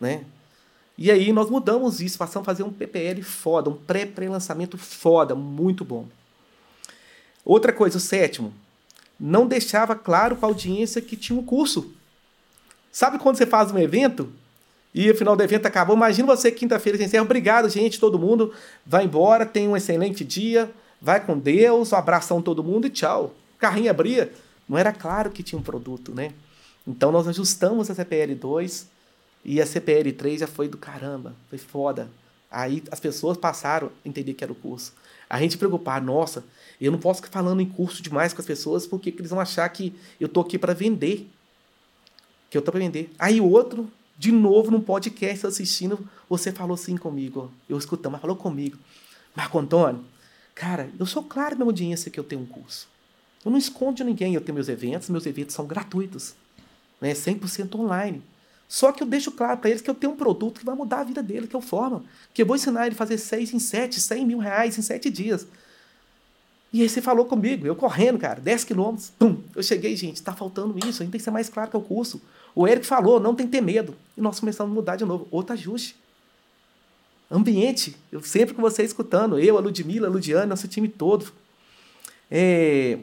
[0.00, 0.24] Né?
[0.96, 5.84] E aí nós mudamos isso, passamos a fazer um PPL foda, um pré-pré-lançamento foda, muito
[5.84, 6.06] bom.
[7.44, 8.54] Outra coisa, o sétimo,
[9.18, 11.94] não deixava claro para a audiência que tinha um curso.
[12.92, 14.32] Sabe quando você faz um evento
[14.94, 15.94] e o final do evento acabou.
[15.94, 18.54] Imagina você quinta-feira sem Obrigado, gente, todo mundo.
[18.84, 20.70] Vai embora, tenha um excelente dia.
[21.00, 23.34] Vai com Deus, um abração todo mundo e tchau.
[23.58, 24.32] Carrinho abria.
[24.68, 26.32] Não era claro que tinha um produto, né?
[26.86, 28.88] Então nós ajustamos a CPL 2
[29.44, 32.08] e a CPL 3 já foi do caramba, foi foda.
[32.50, 34.94] Aí as pessoas passaram a entender que era o curso.
[35.28, 36.44] A gente preocupar, nossa,
[36.80, 39.68] eu não posso ficar falando em curso demais com as pessoas porque eles vão achar
[39.68, 41.30] que eu tô aqui para vender.
[42.50, 43.10] Que eu tô para vender.
[43.18, 47.50] Aí o outro de novo num podcast assistindo, você falou assim comigo.
[47.68, 48.78] Eu escutando, mas falou comigo.
[49.34, 50.04] Marco Antônio,
[50.54, 52.88] cara, eu sou claro na audiência que eu tenho um curso.
[53.44, 56.34] Eu não escondo de ninguém, eu tenho meus eventos, meus eventos são gratuitos.
[57.00, 57.12] Né?
[57.12, 58.22] 100% online.
[58.68, 61.00] Só que eu deixo claro para eles que eu tenho um produto que vai mudar
[61.00, 62.04] a vida dele, que eu formo.
[62.34, 65.08] Que eu vou ensinar ele a fazer seis em sete, cem mil reais em sete
[65.10, 65.46] dias.
[66.76, 69.38] E aí você falou comigo, eu correndo, cara, 10 quilômetros, pum.
[69.54, 71.78] Eu cheguei, gente, tá faltando isso, a gente tem que ser mais claro que é
[71.78, 72.20] o curso.
[72.54, 73.94] O Eric falou, não tem que ter medo.
[74.14, 75.26] E nós começamos a mudar de novo.
[75.30, 75.96] Outro ajuste.
[77.30, 77.96] Ambiente.
[78.12, 81.32] Eu sempre com você escutando, eu, a Ludmilla, a Ludiana, nosso time todo.
[82.30, 82.98] É,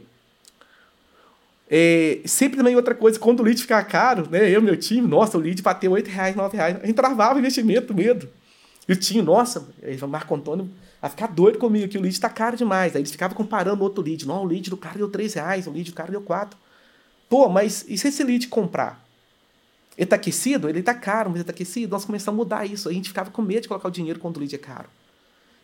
[1.67, 4.51] é, sempre também outra coisa, quando o lead ficar caro, né?
[4.51, 6.77] Eu, meu time, nossa, o lead bateu 8 reais, 9 reais.
[6.79, 8.29] A gente travava o investimento, medo.
[8.87, 9.67] E o time, nossa,
[10.07, 10.69] Marco Antônio
[11.03, 12.95] vai ficar doido comigo, que o lead tá caro demais.
[12.95, 14.25] Aí eles ficavam comparando outro lead.
[14.25, 16.57] Não, o lead do cara deu 3 reais, o lead do cara deu 4.
[17.27, 19.05] Pô, mas e se esse lead comprar?
[19.97, 20.69] Ele tá aquecido?
[20.69, 21.91] Ele tá caro, mas ele tá aquecido.
[21.91, 22.87] Nós começamos a mudar isso.
[22.87, 24.87] A gente ficava com medo de colocar o dinheiro quando o lead é caro.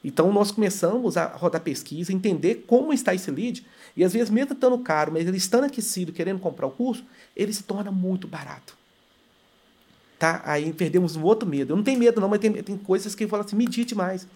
[0.03, 3.65] Então nós começamos a rodar pesquisa, entender como está esse lead,
[3.95, 7.53] e às vezes, mesmo estando caro, mas ele estando aquecido, querendo comprar o curso, ele
[7.53, 8.77] se torna muito barato.
[10.17, 10.41] Tá?
[10.43, 11.71] Aí perdemos um outro medo.
[11.71, 14.27] Eu não tenho medo, não, mas tem, tem coisas que eu falo assim, medite mais.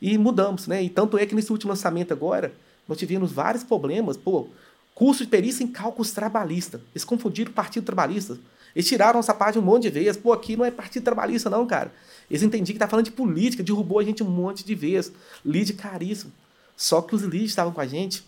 [0.00, 0.82] E mudamos, né?
[0.82, 2.52] E tanto é que nesse último lançamento agora,
[2.86, 4.16] nós tivemos vários problemas.
[4.16, 4.48] Pô,
[4.94, 6.80] curso de perícia em cálculos trabalhistas.
[6.94, 8.38] Eles confundiram partido trabalhista.
[8.74, 10.20] Eles tiraram essa parte um monte de vezes.
[10.20, 11.92] Pô, aqui não é partido trabalhista, não, cara.
[12.30, 15.12] Eles entendiam que tá falando de política, derrubou a gente um monte de vezes.
[15.44, 16.32] Lead caríssimo.
[16.76, 18.22] Só que os leads estavam com a gente.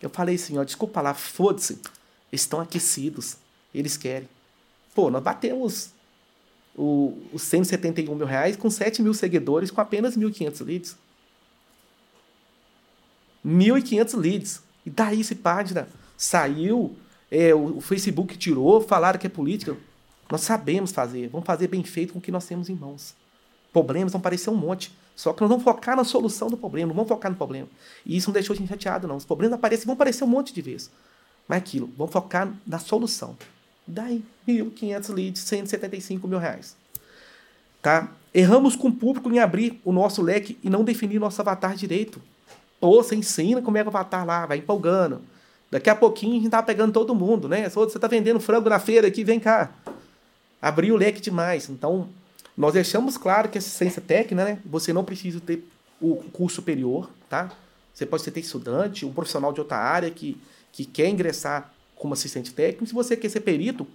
[0.00, 1.80] Eu falei assim, ó, desculpa lá, foda-se.
[2.30, 3.36] Estão aquecidos.
[3.74, 4.28] Eles querem.
[4.94, 5.90] Pô, nós batemos
[6.76, 10.96] o, os 171 mil reais com 7 mil seguidores com apenas 1.500 leads.
[13.44, 14.62] 1.500 leads.
[14.84, 16.96] E daí esse página saiu,
[17.30, 19.76] é, o, o Facebook tirou, falaram que é política.
[20.30, 23.14] Nós sabemos fazer, vamos fazer bem feito com o que nós temos em mãos.
[23.72, 24.92] Problemas vão parecer um monte.
[25.16, 27.68] Só que nós vamos focar na solução do problema, não vamos focar no problema.
[28.04, 29.16] E isso não deixou a gente chateado, não.
[29.16, 30.90] Os problemas aparecem, vão aparecer um monte de vezes.
[31.46, 33.36] Mas aquilo, vamos focar na solução.
[33.86, 36.76] Daí, 1.500 leads, 175 mil reais.
[37.82, 38.10] Tá?
[38.32, 42.20] Erramos com o público em abrir o nosso leque e não definir nosso avatar direito.
[42.80, 45.20] Pô, você ensina como é o avatar lá, vai empolgando.
[45.70, 47.68] Daqui a pouquinho a gente tá pegando todo mundo, né?
[47.68, 49.72] Você tá vendendo frango na feira aqui, vem cá
[50.64, 51.68] abriu o leque demais.
[51.68, 52.08] Então,
[52.56, 55.62] nós deixamos claro que assistência técnica, né, você não precisa ter
[56.00, 57.52] o curso superior, tá?
[57.92, 60.40] Você pode ser estudante, um profissional de outra área que,
[60.72, 61.72] que quer ingressar
[62.04, 62.86] como assistente técnico.
[62.86, 63.86] Se você quer ser perito,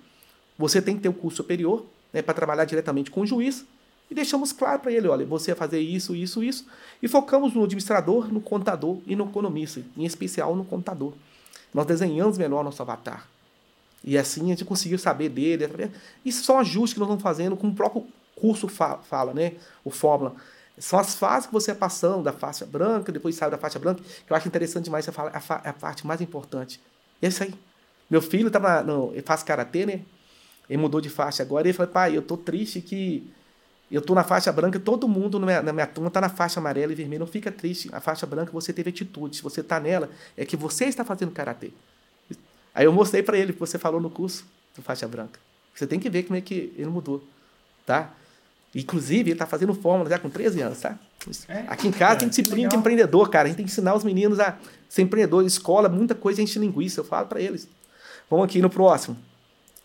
[0.57, 3.63] você tem que ter o um curso superior né, para trabalhar diretamente com o juiz.
[4.09, 6.65] E deixamos claro para ele, olha, você vai fazer isso, isso, isso.
[7.03, 11.13] E focamos no administrador, no contador e no economista, em especial no contador.
[11.71, 13.27] Nós desenhamos melhor nosso avatar.
[14.03, 15.91] E assim a gente conseguiu saber dele.
[16.25, 19.53] Isso são ajustes que nós vamos fazendo, como o próprio curso fala, né?
[19.85, 20.35] O Fórmula.
[20.79, 24.01] São as fases que você é passando, da faixa branca, depois sai da faixa branca,
[24.01, 25.29] que eu acho interessante demais, você fala,
[25.63, 26.81] é a parte mais importante.
[27.21, 27.53] E é isso aí.
[28.09, 30.01] Meu filho tá no, ele faz karatê, né?
[30.69, 33.31] Ele mudou de faixa agora e ele falou, pai, eu tô triste que
[33.91, 36.59] eu tô na faixa branca, todo mundo na minha, na minha turma tá na faixa
[36.59, 37.19] amarela e vermelha.
[37.19, 37.89] Não fica triste.
[37.91, 39.35] A faixa branca você teve atitude.
[39.35, 41.71] Se você tá nela, é que você está fazendo karatê.
[42.73, 44.45] Aí eu mostrei para ele que você falou no curso
[44.75, 45.39] do faixa branca.
[45.73, 47.23] Você tem que ver como é que ele mudou,
[47.85, 48.13] tá?
[48.75, 50.97] Inclusive, ele está fazendo fórmula já com 13 anos, tá?
[51.47, 53.45] É, Aqui em casa é, tem disciplina de empreendedor, cara.
[53.45, 54.57] A gente tem que ensinar os meninos a
[54.87, 55.43] ser empreendedor.
[55.43, 56.99] Escola, muita coisa gente linguiça.
[56.99, 57.67] Eu falo para eles.
[58.29, 59.17] Vamos aqui no próximo.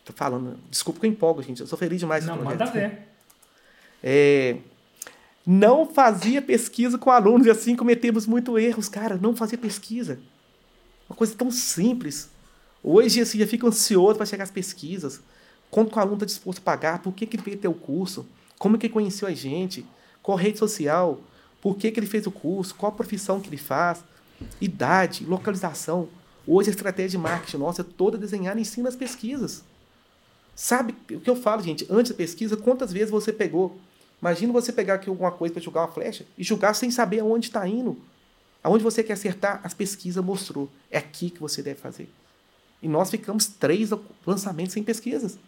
[0.05, 0.59] Tô falando.
[0.71, 1.61] Desculpa que eu empolgo, gente.
[1.61, 2.27] Eu sou feliz demais.
[2.27, 3.09] Não, manda ver.
[4.03, 4.59] É,
[5.47, 9.17] não fazia pesquisa com alunos e assim cometemos muitos erros, cara.
[9.17, 10.19] Não fazia pesquisa.
[11.09, 12.31] Uma coisa tão simples.
[12.83, 15.21] Hoje, assim, já fico ansioso para chegar às pesquisas.
[15.71, 17.01] Quanto que o aluno está disposto a pagar?
[17.01, 18.27] Por que, que ele veio ter o curso?
[18.59, 19.85] Como que ele conheceu a gente?
[20.23, 21.21] Qual rede social?
[21.61, 22.75] Por que, que ele fez o curso?
[22.75, 24.05] Qual a profissão que ele faz?
[24.61, 26.09] Idade, localização.
[26.47, 29.65] Hoje a estratégia de marketing nossa é toda desenhada em cima das pesquisas.
[30.55, 31.87] Sabe o que eu falo, gente?
[31.91, 33.79] Antes da pesquisa, quantas vezes você pegou?
[34.21, 37.49] Imagina você pegar aqui alguma coisa para jogar uma flecha e jogar sem saber aonde
[37.49, 37.99] está indo.
[38.63, 40.71] Aonde você quer acertar, as pesquisas mostrou.
[40.91, 42.09] É aqui que você deve fazer.
[42.83, 43.91] E nós ficamos três
[44.27, 45.39] lançamentos sem pesquisas.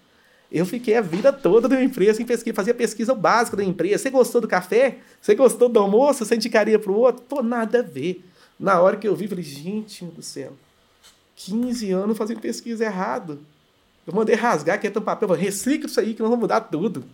[0.51, 3.99] Eu fiquei a vida toda da empresa sem pesquisa, fazia pesquisa básica da empresa.
[3.99, 4.99] Você gostou do café?
[5.20, 6.24] Você gostou do almoço?
[6.24, 7.24] Você indicaria para o outro?
[7.24, 8.24] Pô, nada a ver.
[8.59, 10.53] Na hora que eu vi, falei, gente do céu,
[11.37, 13.41] 15 anos fazendo pesquisa errado.
[14.07, 17.05] Eu mandei rasgar, aqui é papel, recicla isso aí que nós vamos mudar tudo.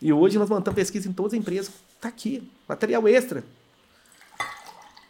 [0.00, 1.72] E hoje nós montamos pesquisa em todas as empresas.
[1.96, 3.44] Está aqui, material extra.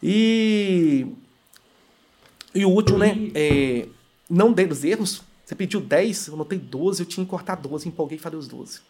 [0.02, 1.06] E,
[2.54, 3.30] e o último, né?
[3.34, 3.86] É,
[4.28, 5.22] não dei os erros.
[5.44, 8.48] Você pediu 10, eu notei 12, eu tinha que cortar 12, empolguei e falei os
[8.48, 8.80] 12.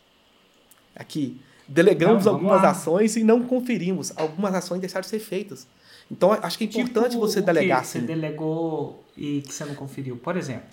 [0.94, 2.70] Aqui, delegamos não, algumas lá.
[2.70, 4.12] ações e não conferimos.
[4.16, 5.66] Algumas ações deixaram de ser feitas.
[6.10, 7.84] Então, acho que é importante tipo, você delegar.
[7.84, 10.16] Você delegou e que você não conferiu.
[10.16, 10.68] Por exemplo,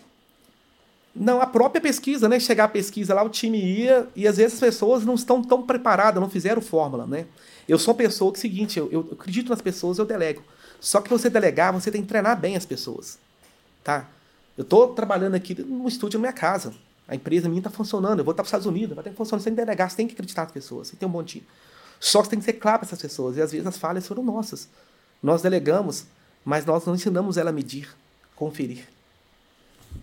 [1.16, 2.39] Não, a própria pesquisa, né?
[2.39, 5.64] Chegar a pesquisa lá, o time ia, e às vezes as pessoas não estão tão
[5.64, 7.26] preparadas, não fizeram fórmula, né?
[7.68, 10.43] Eu sou uma pessoa que é seguinte, eu, eu acredito nas pessoas, eu delego.
[10.80, 13.18] Só que você delegar, você tem que treinar bem as pessoas.
[13.84, 14.08] Tá?
[14.58, 16.74] Eu estou trabalhando aqui no estúdio na minha casa.
[17.08, 18.20] A empresa minha está funcionando.
[18.20, 19.41] Eu vou estar para os Estados Unidos, vai ter que funcionar.
[19.41, 20.89] Você tem que delegar, você tem que acreditar nas pessoas.
[20.89, 21.46] Você tem um bom time.
[22.00, 23.38] Só que você tem que ser claro para essas pessoas.
[23.38, 24.68] E às vezes as falhas foram nossas.
[25.24, 26.06] Nós delegamos,
[26.43, 27.89] mas nós não ensinamos ela a medir,
[28.36, 28.88] conferir.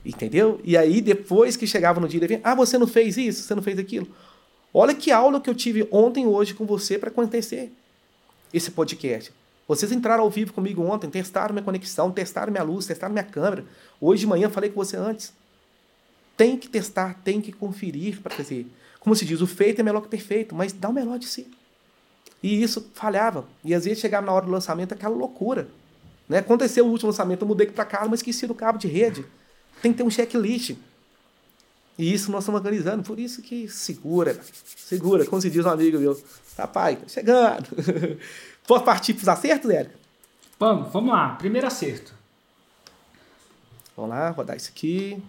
[0.05, 0.61] Entendeu?
[0.65, 3.55] E aí, depois que chegava no dia, ele vinha, ah, você não fez isso, você
[3.55, 4.09] não fez aquilo.
[4.73, 7.71] Olha que aula que eu tive ontem hoje com você para acontecer
[8.53, 9.33] esse podcast.
[9.69, 13.65] Vocês entraram ao vivo comigo ontem, testaram minha conexão, testaram minha luz, testaram minha câmera.
[14.01, 15.33] Hoje de manhã falei com você antes.
[16.37, 18.67] Tem que testar, tem que conferir para fazer.
[18.99, 21.47] Como se diz, o feito é melhor que perfeito, mas dá o melhor de si.
[22.43, 23.47] E isso falhava.
[23.65, 25.69] E às vezes chegava na hora do lançamento aquela loucura.
[26.29, 26.39] Né?
[26.39, 29.25] Aconteceu o último lançamento, eu mudei para cá, mas esqueci do cabo de rede.
[29.81, 30.77] Tem que ter um checklist.
[31.99, 34.41] E isso nós estamos organizando, por isso que segura,
[34.77, 36.21] segura, como se diz um amigo meu.
[36.57, 37.69] Rapaz, tá chegando.
[38.67, 39.95] Posso partir para os acertos, Érica?
[40.59, 41.31] Vamos, vamos lá.
[41.37, 42.15] Primeiro acerto.
[43.97, 45.23] Vamos lá, rodar isso aqui.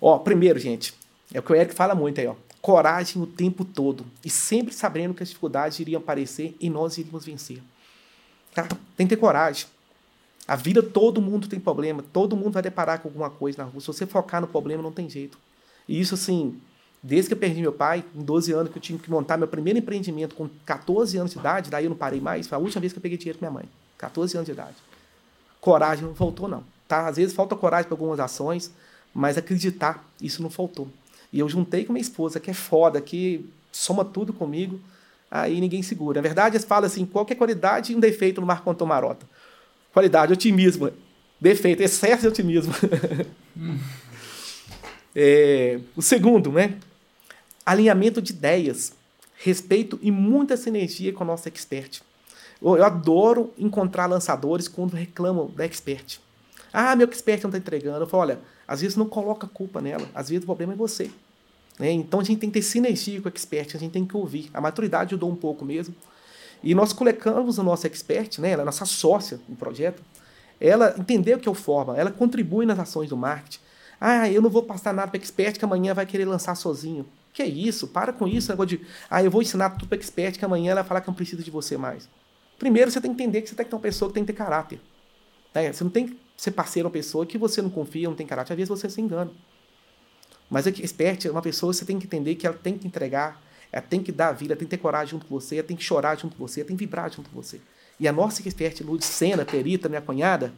[0.00, 0.94] Ó, primeiro, gente,
[1.32, 2.34] é o que o Eric fala muito aí, ó.
[2.60, 4.04] Coragem o tempo todo.
[4.24, 7.62] E sempre sabendo que as dificuldades iriam aparecer e nós iríamos vencer.
[8.56, 8.66] Tá?
[8.96, 9.66] Tem que ter coragem.
[10.48, 12.02] A vida, todo mundo tem problema.
[12.10, 13.82] Todo mundo vai deparar com alguma coisa na rua.
[13.82, 15.38] Se você focar no problema, não tem jeito.
[15.86, 16.58] E isso, assim,
[17.02, 19.46] desde que eu perdi meu pai, em 12 anos, que eu tive que montar meu
[19.46, 22.46] primeiro empreendimento com 14 anos de idade, daí eu não parei mais.
[22.46, 23.68] Foi a última vez que eu peguei dinheiro com minha mãe.
[23.98, 24.76] 14 anos de idade.
[25.60, 26.64] Coragem não faltou, não.
[26.88, 27.06] Tá?
[27.08, 28.72] Às vezes falta coragem para algumas ações,
[29.12, 30.88] mas acreditar, isso não faltou.
[31.30, 34.80] E eu juntei com minha esposa, que é foda, que soma tudo comigo,
[35.30, 36.20] aí ninguém segura.
[36.20, 39.26] Na verdade, eles falam assim: qualquer qualidade e um defeito no Marco Antônio Marota.
[39.92, 40.90] Qualidade, otimismo.
[41.40, 42.74] Defeito, excesso de otimismo.
[45.14, 46.76] é, o segundo, né?
[47.64, 48.92] Alinhamento de ideias,
[49.38, 52.00] respeito e muita sinergia com a nossa expert.
[52.62, 56.20] Eu, eu adoro encontrar lançadores quando reclamam da expert.
[56.72, 58.04] Ah, meu expert não está entregando.
[58.04, 61.10] Eu falo, olha, às vezes não coloca culpa nela, às vezes o problema é você.
[61.78, 61.92] Né?
[61.92, 64.50] Então a gente tem que ter sinergia com o expert, a gente tem que ouvir.
[64.54, 65.94] A maturidade ajudou um pouco mesmo.
[66.62, 70.02] E nós colocamos o nosso expert, né, ela é nossa sócia no projeto,
[70.60, 73.60] ela entendeu que é o forma, ela contribui nas ações do marketing.
[74.00, 77.06] Ah, eu não vou passar nada para expert que amanhã vai querer lançar sozinho.
[77.32, 77.88] Que é isso?
[77.88, 80.82] Para com isso, negócio de, ah, eu vou ensinar tudo para expert que amanhã ela
[80.82, 82.08] vai falar que não precisa de você mais.
[82.58, 84.32] Primeiro, você tem que entender que você tem que ter uma pessoa que tem que
[84.32, 84.80] ter caráter.
[85.54, 85.72] Né?
[85.72, 88.52] Você não tem que ser parceiro uma pessoa que você não confia, não tem caráter.
[88.52, 89.30] Às vezes você se engana.
[90.50, 92.86] Mas a expert é uma pessoa que você tem que entender que ela tem que
[92.86, 93.40] entregar
[93.72, 95.66] ela tem que dar a vida, ela tem que ter coragem junto com você, ela
[95.66, 97.60] tem que chorar junto com você, ela tem que vibrar junto com você.
[97.98, 100.52] E a nossa expert Sena, perita, minha cunhada,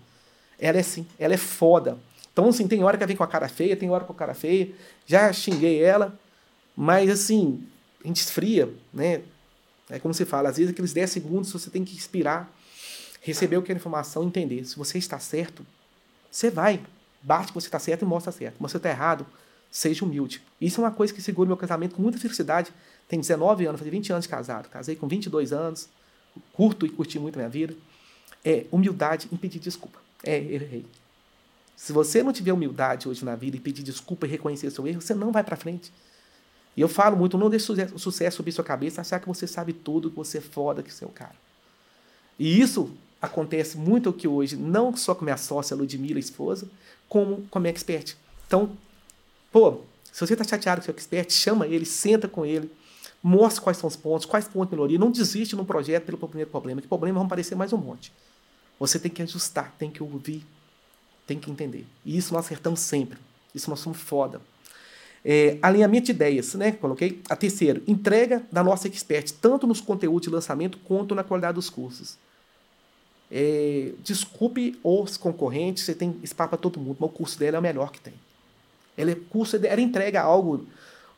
[0.59, 1.99] ela é assim, ela é foda.
[2.33, 4.17] Então, assim, tem hora que ela vem com a cara feia, tem hora com a
[4.17, 4.73] cara feia.
[5.07, 6.19] Já xinguei ela,
[6.77, 7.67] mas assim,
[8.05, 9.23] a gente esfria, né?
[9.91, 12.53] É como se fala, às vezes aqueles 10 segundos você tem que inspirar,
[13.23, 14.65] receber o que é informação, entender.
[14.65, 15.67] Se você está certo,
[16.31, 16.81] você vai,
[17.23, 18.57] bate que você está certo e mostra certo.
[18.61, 19.27] Mas você está errado,
[19.71, 20.43] seja humilde.
[20.61, 22.73] Isso é uma coisa que segura meu casamento com muita felicidade
[23.09, 24.69] tenho 19 anos, fazia 20 anos de casado.
[24.69, 25.89] Casei com 22 anos,
[26.53, 27.75] curto e curti muito a minha vida.
[28.45, 29.99] É humildade em pedir desculpa.
[30.23, 30.85] É, errei.
[31.75, 35.01] Se você não tiver humildade hoje na vida e pedir desculpa e reconhecer seu erro,
[35.01, 35.91] você não vai para frente.
[36.77, 39.73] E eu falo muito, não deixe o sucesso subir sua cabeça, achar que você sabe
[39.73, 41.35] tudo, que você é foda, que você é o cara.
[42.39, 46.69] E isso acontece muito aqui hoje, não só com minha sócia Ludmilla, esposa,
[47.09, 48.17] como com a minha expert.
[48.47, 48.77] Então,
[49.53, 49.81] pô,
[50.13, 52.71] se você está chateado com o seu expert, chama ele, senta com ele,
[53.23, 54.99] Mostre quais são os pontos, quais pontos de melhoria.
[54.99, 58.13] Não desiste no projeto pelo primeiro problema, que problemas vão aparecer mais um monte.
[58.79, 60.47] Você tem que ajustar, tem que ouvir,
[61.27, 61.85] tem que entender.
[62.05, 63.19] E isso nós acertamos sempre.
[63.55, 64.41] Isso nós somos foda.
[65.25, 66.71] É, alinhamento de ideias, né?
[66.73, 67.21] Coloquei.
[67.29, 71.69] A terceira, entrega da nossa expert, tanto nos conteúdos de lançamento quanto na qualidade dos
[71.69, 72.17] cursos.
[73.31, 77.59] É, desculpe os concorrentes, você tem espaço para todo mundo, mas o curso dela é
[77.59, 78.15] o melhor que tem.
[78.99, 80.67] Ela, é curso, ela entrega algo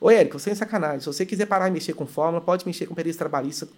[0.00, 2.94] Ô, Érico, sem sacanagem, se você quiser parar e mexer com fórmula, pode mexer com
[2.94, 3.68] perícia trabalhista.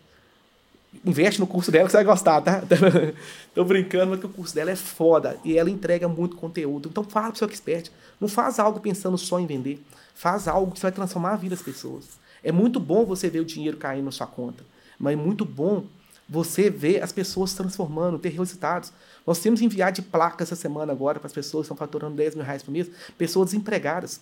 [1.04, 2.62] Investe no curso dela que você vai gostar, tá?
[3.52, 6.88] Tô brincando, mas que o curso dela é foda e ela entrega muito conteúdo.
[6.88, 7.90] Então fala pro seu expert.
[8.20, 9.82] Não faz algo pensando só em vender.
[10.14, 12.04] Faz algo que vai transformar a vida das pessoas.
[12.44, 14.64] É muito bom você ver o dinheiro caindo na sua conta,
[14.98, 15.86] mas é muito bom
[16.28, 18.92] você ver as pessoas transformando, ter resultados.
[19.26, 22.34] Nós temos enviado de placa essa semana agora para as pessoas que estão faturando 10
[22.34, 24.20] mil reais por mês, pessoas desempregadas.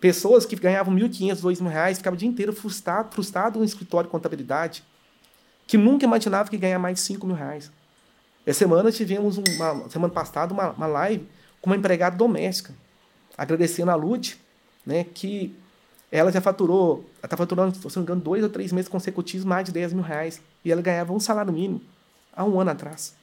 [0.00, 4.10] Pessoas que ganhavam 1.500, 2.000 reais, ficavam o dia inteiro frustrado, frustrado no escritório de
[4.10, 4.82] contabilidade,
[5.66, 7.70] que nunca imaginava que ia ganhar mais de 5 mil reais.
[8.44, 11.26] Essa semana tivemos, uma, semana passada, uma, uma live
[11.62, 12.74] com uma empregada doméstica.
[13.38, 14.36] agradecendo a Lud,
[14.84, 15.54] né, que
[16.10, 19.44] ela já faturou, ela está faturando, se não me engano, dois ou três meses consecutivos
[19.44, 20.42] mais de 10 mil reais.
[20.64, 21.80] E ela ganhava um salário mínimo
[22.32, 23.14] há um ano atrás.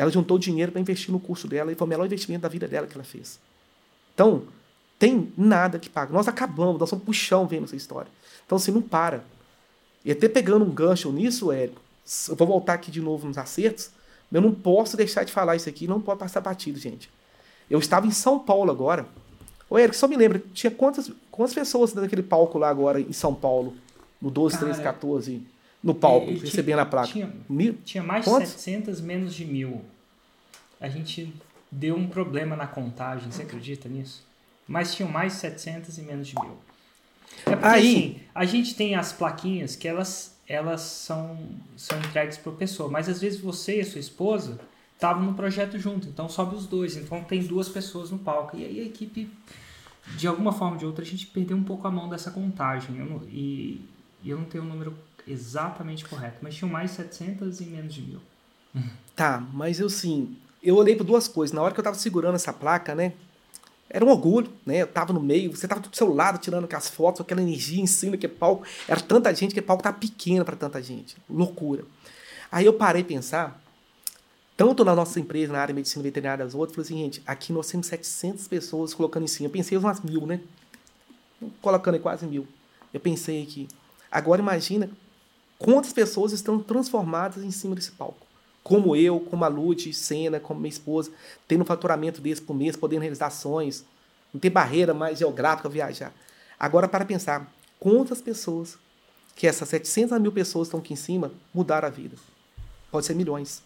[0.00, 2.66] Ela juntou dinheiro para investir no curso dela e foi o melhor investimento da vida
[2.66, 3.38] dela que ela fez.
[4.14, 4.44] Então,
[4.98, 6.10] tem nada que paga.
[6.10, 8.10] Nós acabamos, nós somos puxão vendo essa história.
[8.46, 9.22] Então, assim, não para.
[10.02, 11.82] E até pegando um gancho nisso, Érico,
[12.30, 13.90] eu vou voltar aqui de novo nos acertos,
[14.32, 17.10] eu não posso deixar de falar isso aqui, não pode passar batido, gente.
[17.68, 19.06] Eu estava em São Paulo agora.
[19.68, 23.34] Ô, Érico, só me lembra, tinha quantas, quantas pessoas naquele palco lá agora em São
[23.34, 23.74] Paulo?
[24.18, 25.42] No 12, Cara, 13, 14?
[25.82, 27.08] No palco, recebendo a placa.
[27.08, 27.78] Tinha, mil?
[27.84, 29.82] tinha mais de 700, menos de mil.
[30.78, 31.32] A gente
[31.70, 34.26] deu um problema na contagem, você acredita nisso?
[34.66, 36.58] Mas tinham mais de 700 e menos de mil.
[37.46, 41.38] É porque, Aí, assim, a gente tem as plaquinhas que elas, elas são,
[41.76, 44.60] são entregues por pessoa, mas às vezes você e a sua esposa
[44.94, 48.56] estavam no projeto junto, então sobe os dois, então tem duas pessoas no palco.
[48.56, 49.30] E aí a equipe,
[50.16, 52.98] de alguma forma ou de outra, a gente perdeu um pouco a mão dessa contagem.
[52.98, 53.80] Eu não, e,
[54.22, 54.94] e eu não tenho o número
[55.26, 58.20] exatamente correto, mas tinham mais 700 e menos de mil.
[59.16, 61.54] Tá, mas eu sim, eu olhei para duas coisas.
[61.54, 63.12] Na hora que eu tava segurando essa placa, né?
[63.88, 64.82] Era um orgulho, né?
[64.82, 67.86] Eu tava no meio, você tava do seu lado tirando aquelas fotos, aquela energia em
[67.86, 68.64] cima, que palco.
[68.86, 71.16] Era tanta gente que o palco tava pequeno para tanta gente.
[71.28, 71.84] Loucura.
[72.52, 73.60] Aí eu parei pensar,
[74.56, 77.52] tanto na nossa empresa, na área de medicina veterinária, as outras, falei assim, gente, aqui
[77.52, 79.48] nós temos 700 pessoas colocando em cima.
[79.48, 80.40] Eu pensei umas mil, né?
[81.60, 82.46] Colocando aí quase mil.
[82.94, 83.66] Eu pensei aqui.
[84.10, 84.88] Agora imagina
[85.60, 88.26] quantas pessoas estão transformadas em cima desse palco
[88.62, 91.10] como eu, como a Lute, Sena, como minha esposa,
[91.48, 93.84] tendo um faturamento desse por mês, podendo realizar ações,
[94.32, 96.12] não ter barreira mais geográfica viajar.
[96.58, 98.78] Agora, para pensar, quantas pessoas
[99.34, 102.16] que essas 700 mil pessoas estão aqui em cima mudaram a vida?
[102.90, 103.62] Pode ser milhões.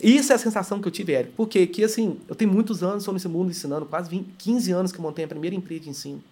[0.00, 1.34] Isso é a sensação que eu tive, Érico.
[1.36, 4.92] Porque que, assim, eu tenho muitos anos sou nesse mundo ensinando, quase 20, 15 anos
[4.92, 6.22] que eu montei a primeira empresa de ensino.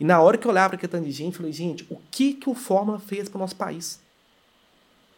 [0.00, 1.98] E na hora que eu olhava para aquele tanto de gente, eu falei, gente, o
[2.10, 4.00] que, que o Fórmula fez para o nosso país?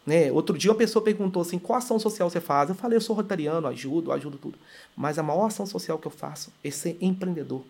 [0.05, 0.29] Né?
[0.29, 2.69] Outro dia uma pessoa perguntou assim, qual ação social você faz?
[2.69, 4.59] Eu falei, eu sou rotariano, ajudo, ajudo tudo.
[4.93, 7.63] Mas a maior ação social que eu faço é ser empreendedor.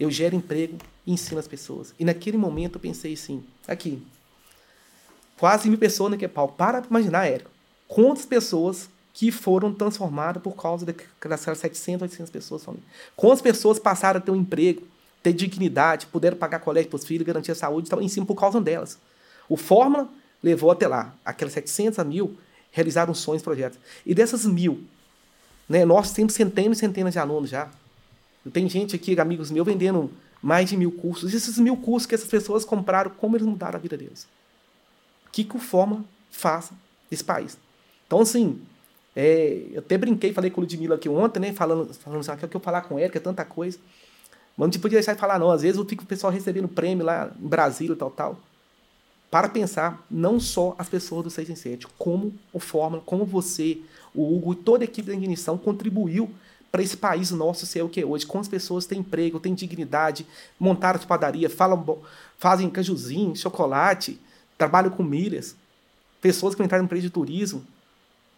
[0.00, 1.92] Eu gero emprego e ensino as pessoas.
[1.98, 4.02] E naquele momento eu pensei assim, aqui,
[5.36, 6.48] quase mil pessoas naquele pau.
[6.48, 7.50] Para imaginar, Érico,
[7.86, 12.64] quantas pessoas que foram transformadas por causa daquelas 700, 800 pessoas.
[13.16, 14.86] Quantas pessoas passaram a ter um emprego,
[15.22, 18.34] ter dignidade, puderam pagar colégio para os filhos, garantir a saúde, estavam em cima por
[18.34, 18.98] causa delas.
[19.48, 20.08] O Fórmula
[20.42, 21.14] levou até lá.
[21.24, 22.36] Aquelas 700 a mil
[22.70, 23.78] realizaram sonhos, projetos.
[24.04, 24.84] E dessas mil,
[25.68, 27.68] né, nós temos centenas e centenas de alunos já.
[28.52, 30.10] Tem gente aqui, amigos meus, vendendo
[30.42, 31.32] mais de mil cursos.
[31.32, 34.26] E esses mil cursos que essas pessoas compraram, como eles mudaram a vida deles?
[35.26, 36.70] O que, que o Forma faz
[37.10, 37.58] nesse país?
[38.06, 38.60] Então, assim,
[39.14, 42.36] é, eu até brinquei, falei com o Ludmilla aqui ontem, né, falando, falando assim, ah,
[42.36, 43.78] que eu falar com ele, que é tanta coisa.
[44.58, 45.50] Mas não te podia deixar de falar, não.
[45.50, 48.38] Às vezes eu fico o pessoal recebendo prêmio lá em Brasília e tal, tal
[49.30, 53.78] para pensar não só as pessoas do 6 em 7, como o Fórmula, como você,
[54.14, 56.30] o Hugo e toda a equipe da Ignição contribuiu
[56.72, 58.26] para esse país nosso ser o que é hoje.
[58.26, 60.26] Quantas pessoas têm emprego, têm dignidade,
[60.58, 61.98] montaram padaria, falam,
[62.38, 64.20] fazem cajuzinho, chocolate,
[64.56, 65.56] trabalham com milhas.
[66.20, 67.64] Pessoas que entraram no empresa de turismo.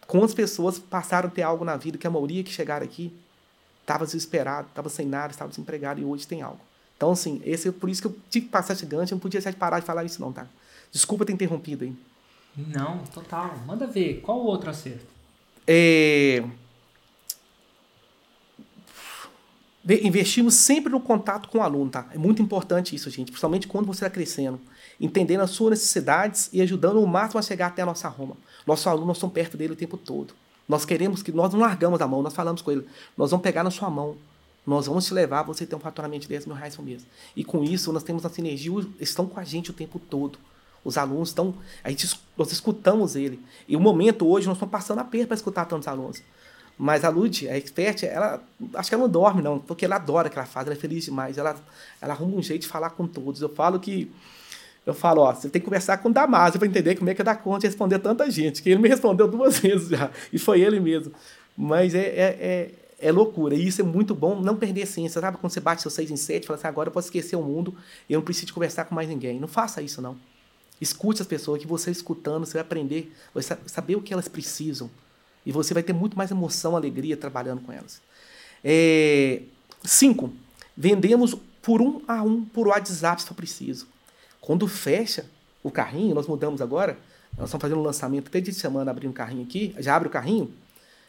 [0.07, 3.13] Quantas pessoas passaram a ter algo na vida que a maioria que chegaram aqui
[3.81, 6.61] estava desesperado, estava sem nada, estava desempregado e hoje tem algo.
[6.95, 9.79] Então, assim, esse, por isso que eu tive que passar gigante, eu não podia parar
[9.79, 10.45] de falar isso não, tá?
[10.91, 11.95] Desculpa ter interrompido aí.
[12.55, 13.57] Não, total.
[13.65, 14.21] Manda ver.
[14.21, 15.05] Qual o outro acerto?
[15.65, 16.43] É...
[19.83, 22.07] Investimos sempre no contato com o aluno, tá?
[22.13, 23.31] É muito importante isso, gente.
[23.31, 24.61] Principalmente quando você está crescendo.
[24.99, 28.37] Entendendo as suas necessidades e ajudando o máximo a chegar até a nossa Roma.
[28.67, 30.35] Nosso aluno, nós estamos perto dele o tempo todo.
[30.71, 31.33] Nós queremos que...
[31.33, 32.87] Nós não largamos a mão, nós falamos com ele.
[33.17, 34.15] Nós vamos pegar na sua mão.
[34.65, 37.05] Nós vamos te levar você ter um faturamento de 10 mil reais por mês.
[37.35, 40.39] E com isso, nós temos a sinergia, estão com a gente o tempo todo.
[40.81, 41.53] Os alunos estão.
[41.83, 43.43] A gente, nós escutamos ele.
[43.67, 46.23] E o momento hoje, nós estamos passando a perda para escutar tantos alunos.
[46.77, 48.41] Mas a Lud, a expert, ela
[48.75, 50.79] acho que ela não dorme, não, porque ela adora o que ela faz, ela é
[50.79, 51.37] feliz demais.
[51.37, 51.55] Ela,
[51.99, 53.41] ela arruma um jeito de falar com todos.
[53.41, 54.09] Eu falo que.
[54.85, 57.21] Eu falo, ó, você tem que conversar com o Damásio para entender como é que
[57.21, 58.63] dá conta de responder tanta gente.
[58.63, 60.09] Que ele me respondeu duas vezes já.
[60.33, 61.13] E foi ele mesmo.
[61.55, 63.53] Mas é, é, é, é loucura.
[63.53, 65.21] E isso é muito bom, não perder a ciência.
[65.21, 67.43] Sabe quando você bate seus seis em sete, fala assim, agora eu posso esquecer o
[67.43, 67.75] mundo,
[68.09, 69.39] eu não preciso de conversar com mais ninguém.
[69.39, 70.17] Não faça isso, não.
[70.79, 74.89] Escute as pessoas, que você escutando, você vai aprender, vai saber o que elas precisam.
[75.45, 78.01] E você vai ter muito mais emoção, alegria trabalhando com elas.
[78.63, 79.43] É,
[79.83, 80.33] cinco,
[80.75, 83.87] vendemos por um a um por WhatsApp se for preciso.
[84.41, 85.25] Quando fecha
[85.63, 86.97] o carrinho, nós mudamos agora,
[87.37, 90.11] nós estamos fazendo um lançamento até de semana abrindo um carrinho aqui, já abre o
[90.11, 90.45] carrinho.
[90.45, 90.51] O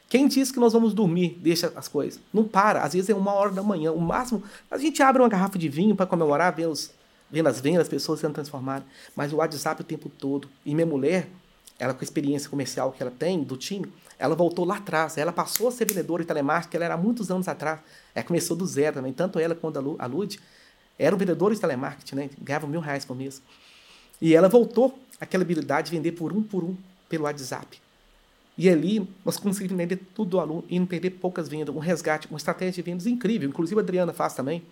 [0.08, 2.20] Quem diz que nós vamos dormir, deixa as coisas?
[2.32, 2.82] Não para.
[2.82, 3.90] Às vezes é uma hora da manhã.
[3.90, 6.92] O máximo, a gente abre uma garrafa de vinho para comemorar, vendo, os,
[7.30, 8.86] vendo as vendas, as pessoas sendo transformadas.
[9.16, 10.46] Mas o WhatsApp o tempo todo.
[10.66, 11.30] E minha mulher,
[11.78, 15.16] ela com a experiência comercial que ela tem, do time, ela voltou lá atrás.
[15.16, 17.80] Ela passou a ser vendedora de telemarketing, ela era há muitos anos atrás.
[18.14, 19.14] Ela começou do zero também.
[19.14, 20.38] Tanto ela quanto a Lud
[21.02, 22.30] eram vendedores de telemarketing, né?
[22.40, 23.42] Ganhavam mil reais por mês.
[24.20, 26.76] E ela voltou aquela habilidade de vender por um por um
[27.08, 27.80] pelo WhatsApp.
[28.56, 32.28] E ali nós conseguimos vender tudo do aluno e não perder poucas vendas, um resgate,
[32.28, 33.48] uma estratégia de vendas incrível.
[33.48, 34.62] Inclusive a Adriana faz também,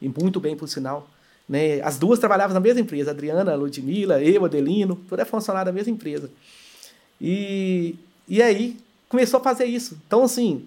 [0.00, 1.08] e muito bem por sinal.
[1.48, 1.80] Né?
[1.82, 5.66] As duas trabalhavam na mesma empresa, a Adriana, a Ludmilla, eu, Adelino, tudo é funcionário
[5.66, 6.30] da mesma empresa.
[7.20, 7.96] E,
[8.28, 8.76] e aí
[9.08, 10.00] começou a fazer isso.
[10.06, 10.64] Então, assim,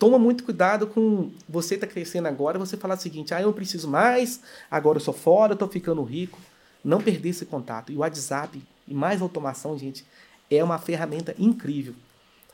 [0.00, 3.86] toma muito cuidado com você está crescendo agora, você falar o seguinte, ah, eu preciso
[3.86, 4.40] mais,
[4.70, 6.38] agora eu sou fora, eu estou ficando rico.
[6.82, 7.92] Não perder esse contato.
[7.92, 10.06] E o WhatsApp, e mais automação, gente,
[10.50, 11.94] é uma ferramenta incrível.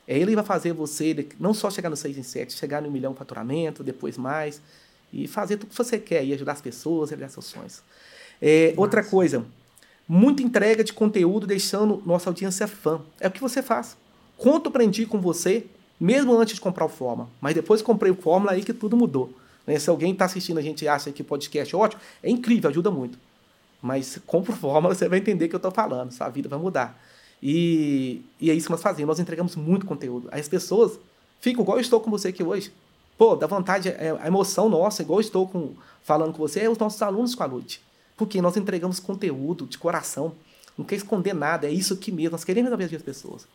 [0.09, 3.13] É, ele vai fazer você não só chegar no 6 em 7, chegar no milhão
[3.13, 4.61] de faturamento, depois mais,
[5.13, 7.81] e fazer tudo que você quer, e ajudar as pessoas, realizar seus sonhos.
[8.43, 9.47] É, outra coisa,
[10.09, 13.01] muita entrega de conteúdo deixando nossa audiência fã.
[13.21, 13.97] É o que você faz.
[14.37, 15.67] Quanto aprendi com você,
[15.99, 18.97] mesmo antes de comprar o Fórmula, mas depois que comprei o Fórmula, aí que tudo
[18.97, 19.33] mudou.
[19.67, 19.79] Né?
[19.79, 22.91] Se alguém está assistindo a gente e acha que podcast é ótimo, é incrível, ajuda
[22.91, 23.19] muito.
[23.83, 26.59] Mas compra o Fórmula, você vai entender o que eu estou falando, sua vida vai
[26.59, 27.01] mudar.
[27.43, 30.29] E, e é isso que nós fazemos, nós entregamos muito conteúdo.
[30.31, 30.99] As pessoas
[31.41, 32.73] ficam igual eu estou com você aqui hoje.
[33.19, 36.71] Pô, dá vontade, é, a emoção nossa, igual eu estou com, falando com você, é
[36.71, 37.81] os nossos alunos com a Lute.
[38.17, 40.33] Porque nós entregamos conteúdo de coração.
[40.77, 42.33] Não quer esconder nada, é isso aqui mesmo.
[42.33, 43.47] Nós queremos resolver as pessoas.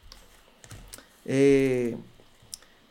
[1.26, 1.96] É,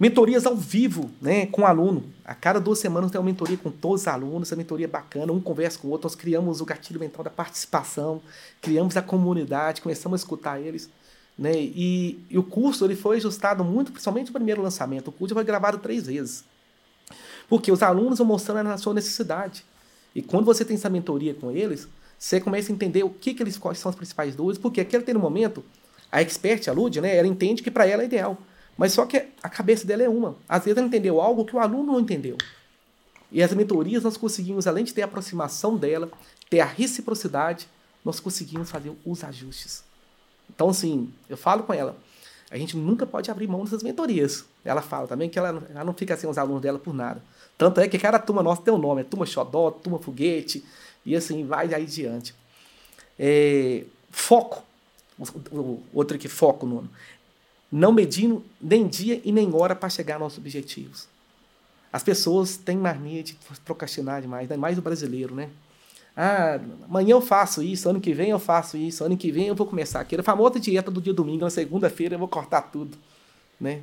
[0.00, 2.02] mentorias ao vivo, né, com aluno.
[2.24, 5.30] A cada duas semanas tem uma mentoria com todos os alunos, a mentoria é bacana,
[5.30, 6.06] um conversa com o outro.
[6.06, 8.22] Nós criamos o gatilho mental da participação,
[8.62, 10.88] criamos a comunidade, começamos a escutar eles.
[11.36, 11.52] Né?
[11.54, 15.08] E, e o curso ele foi ajustado muito, principalmente no primeiro lançamento.
[15.08, 16.44] O curso foi gravado três vezes.
[17.46, 19.66] Porque os alunos vão mostrando a sua necessidade.
[20.14, 21.86] E quando você tem essa mentoria com eles,
[22.18, 25.18] você começa a entender o que, que eles quais são as principais dúvidas, porque aquele
[25.18, 25.62] momento,
[26.10, 28.38] a expert, a Lud, né, ela entende que para ela é ideal.
[28.80, 30.36] Mas só que a cabeça dela é uma.
[30.48, 32.38] Às vezes ela entendeu algo que o aluno não entendeu.
[33.30, 36.10] E as mentorias nós conseguimos, além de ter a aproximação dela,
[36.48, 37.68] ter a reciprocidade,
[38.02, 39.84] nós conseguimos fazer os ajustes.
[40.48, 41.94] Então, assim, eu falo com ela,
[42.50, 44.46] a gente nunca pode abrir mão dessas mentorias.
[44.64, 47.22] Ela fala também que ela, ela não fica sem os alunos dela por nada.
[47.58, 50.64] Tanto é que cada turma nossa tem um nome, é turma xodó, turma foguete,
[51.04, 52.34] e assim, vai aí diante.
[53.18, 54.64] É, foco.
[55.92, 56.88] Outro aqui, foco, nono.
[57.70, 61.08] Não medindo nem dia e nem hora para chegar aos nossos objetivos.
[61.92, 64.56] As pessoas têm mania de procrastinar demais, né?
[64.56, 65.50] mais o brasileiro, né?
[66.16, 69.54] Ah, amanhã eu faço isso, ano que vem eu faço isso, ano que vem eu
[69.54, 70.20] vou começar aquilo.
[70.20, 72.96] A famosa dieta do dia domingo, na segunda-feira eu vou cortar tudo,
[73.60, 73.80] né?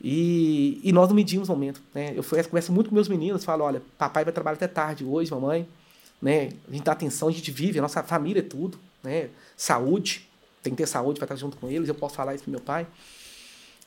[0.00, 2.12] E, e nós não medimos o momento, né?
[2.14, 5.66] Eu converso muito com meus meninos, falo, olha, papai vai trabalhar até tarde hoje, mamãe,
[6.20, 6.50] né?
[6.68, 9.30] A gente dá atenção, a gente vive, a nossa família é tudo, né?
[9.56, 10.28] Saúde,
[10.66, 12.60] tem que ter saúde para estar junto com eles, eu posso falar isso pro meu
[12.60, 12.86] pai.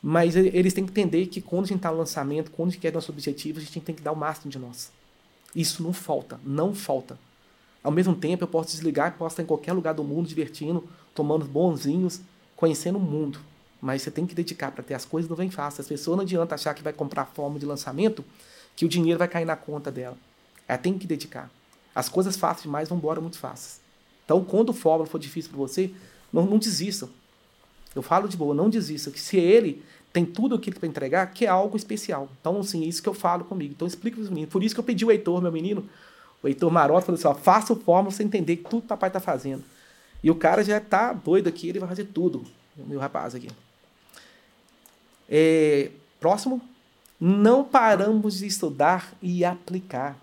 [0.02, 2.82] Mas eles têm que entender que quando a gente está no lançamento, quando a gente
[2.82, 4.92] quer nosso objetivo, a gente tem que dar o máximo de nós.
[5.54, 7.20] Isso não falta, não falta.
[7.84, 11.46] Ao mesmo tempo, eu posso desligar, posso estar em qualquer lugar do mundo divertindo, tomando
[11.46, 12.22] bonzinhos,
[12.56, 13.40] conhecendo o mundo.
[13.82, 15.82] Mas você tem que dedicar para ter as coisas, não vem fácil.
[15.82, 18.24] As pessoas não adianta achar que vai comprar forma de lançamento,
[18.76, 20.18] que o dinheiro vai cair na conta dela.
[20.68, 21.50] Ela tem que dedicar.
[21.94, 23.82] As coisas fáceis demais vão embora muito fáceis.
[24.24, 25.92] Então, quando o fórmula for difícil para você,
[26.32, 27.10] não, não desista.
[27.96, 29.12] Eu falo de boa, não desista.
[29.12, 32.30] Que se ele tem tudo aquilo para entregar, que é algo especial.
[32.40, 33.74] Então, assim, é isso que eu falo comigo.
[33.76, 34.52] Então, explica para os meninos.
[34.52, 35.88] Por isso que eu pedi o Heitor, meu menino,
[36.42, 38.90] o Heitor Maroto falou assim: ó, faça o fórmula você entender que tudo que o
[38.90, 39.64] papai tá fazendo.
[40.24, 42.44] E o cara já tá doido aqui, ele vai fazer tudo.
[42.76, 43.50] Meu rapaz aqui.
[45.28, 46.62] É, próximo.
[47.20, 50.18] Não paramos de estudar e aplicar.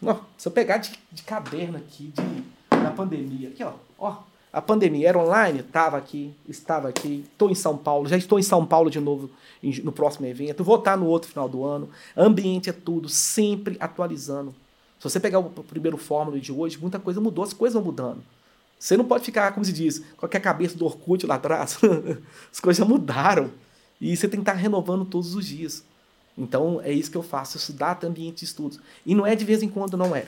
[0.00, 4.18] Não, se eu pegar de, de caderno aqui, de, na pandemia, aqui, ó, ó,
[4.52, 5.60] a pandemia era online?
[5.60, 9.30] Estava aqui, estava aqui, estou em São Paulo, já estou em São Paulo de novo
[9.82, 11.88] no próximo evento, vou estar no outro final do ano.
[12.16, 14.54] Ambiente é tudo, sempre atualizando.
[14.98, 18.22] Se você pegar o primeiro fórmula de hoje, muita coisa mudou, as coisas vão mudando.
[18.78, 21.78] Você não pode ficar, como se diz, com a cabeça do Orkut lá atrás.
[22.52, 23.50] as coisas mudaram.
[24.00, 25.84] E você tem que estar renovando todos os dias.
[26.36, 28.78] Então, é isso que eu faço, estudar ambiente de estudos.
[29.04, 30.26] E não é de vez em quando, não é.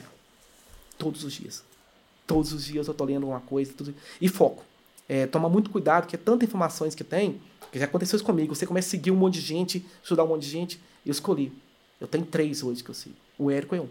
[0.97, 1.63] Todos os dias.
[2.31, 3.73] Todos os dias eu estou lendo uma coisa.
[3.73, 3.93] Tudo...
[4.19, 4.63] E foco.
[5.07, 8.55] É, toma muito cuidado, porque é tanta informações que tem, que já aconteceu isso comigo.
[8.55, 10.81] Você começa a seguir um monte de gente, estudar um monte de gente.
[11.05, 11.51] Eu escolhi.
[11.99, 13.15] Eu tenho três hoje que eu sigo.
[13.37, 13.89] O Érico é um.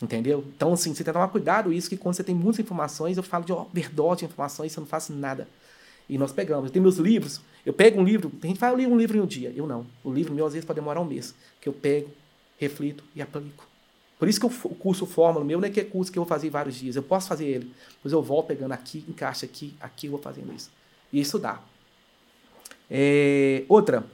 [0.00, 0.44] Entendeu?
[0.56, 3.22] Então, assim, você tem que tomar cuidado isso, que quando você tem muitas informações, eu
[3.22, 5.46] falo de overdose de informações, você não faz nada.
[6.08, 6.64] E nós pegamos.
[6.66, 9.20] Eu tenho meus livros, Eu pego um livro, a gente vai ler um livro em
[9.20, 9.52] um dia.
[9.54, 9.86] Eu não.
[10.02, 11.34] O livro meu às vezes pode demorar um mês.
[11.60, 12.10] Que eu pego,
[12.58, 13.71] reflito e aplico.
[14.22, 16.28] Por isso que o curso Fórmula meu não é que é curso que eu vou
[16.28, 16.94] fazer em vários dias.
[16.94, 20.54] Eu posso fazer ele, mas eu vou pegando aqui, encaixa aqui, aqui eu vou fazendo
[20.54, 20.70] isso.
[21.12, 21.60] E isso dá.
[22.88, 24.06] É, outra,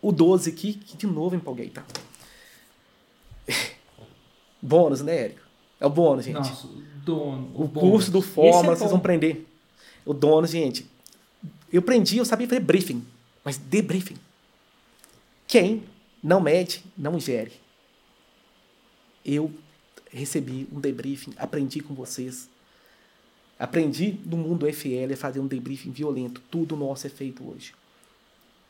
[0.00, 1.84] o 12 aqui, que de novo empolguei, tá?
[4.62, 5.42] bônus, né, Érico?
[5.78, 6.36] É o bônus, gente.
[6.36, 7.50] Nossa, o dono.
[7.54, 9.46] O, o curso do Fórmula, é vocês vão aprender.
[10.06, 10.90] O dono, gente.
[11.70, 13.06] Eu aprendi, eu sabia fazer briefing,
[13.44, 14.16] mas debriefing.
[15.46, 15.82] Quem
[16.22, 17.60] não mede, não ingere.
[19.24, 19.50] Eu
[20.10, 22.48] recebi um debriefing, aprendi com vocês.
[23.58, 26.40] Aprendi no mundo FL a fazer um debriefing violento.
[26.50, 27.74] Tudo nosso é feito hoje.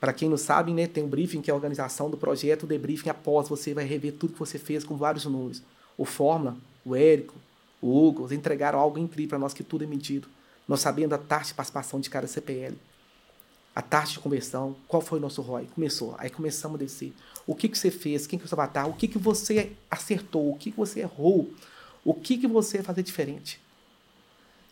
[0.01, 2.66] Para quem não sabe, né, tem um briefing que é a organização do projeto, o
[2.66, 5.62] debriefing após você vai rever tudo que você fez com vários números.
[5.96, 7.34] O Fórmula, o Érico,
[7.82, 10.26] o Hugo, eles entregaram algo incrível para nós que tudo é medido.
[10.66, 12.76] Nós sabendo a taxa de participação de cada CPL,
[13.74, 15.68] a taxa de conversão, qual foi o nosso ROI.
[15.74, 17.12] Começou, aí começamos a descer.
[17.46, 20.56] O que, que você fez, quem que você avatar, o que, que você acertou, o
[20.56, 21.52] que, que você errou,
[22.04, 23.60] o que, que você ia fazer diferente.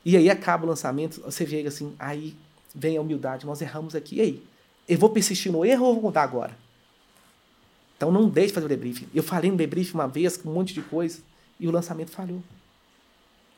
[0.05, 2.37] E aí acaba o lançamento, você vê assim, aí
[2.75, 4.43] vem a humildade, nós erramos aqui, e aí?
[4.89, 6.57] Eu vou persistir no erro ou vou contar agora?
[7.97, 9.09] Então não deixe de fazer o debriefing.
[9.15, 11.21] Eu falei no debriefing uma vez com um monte de coisa
[11.61, 12.43] e o lançamento falhou.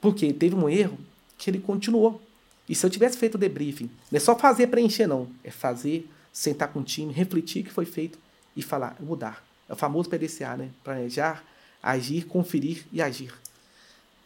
[0.01, 0.99] Porque teve um erro
[1.37, 2.21] que ele continuou.
[2.71, 5.29] E se eu tivesse feito o debriefing, não é só fazer preencher, não.
[5.43, 8.17] É fazer, sentar com o time, refletir o que foi feito
[8.55, 9.45] e falar, mudar.
[9.69, 10.71] É o famoso PDCA, né?
[10.85, 11.43] Planejar,
[11.83, 13.35] agir, conferir e agir.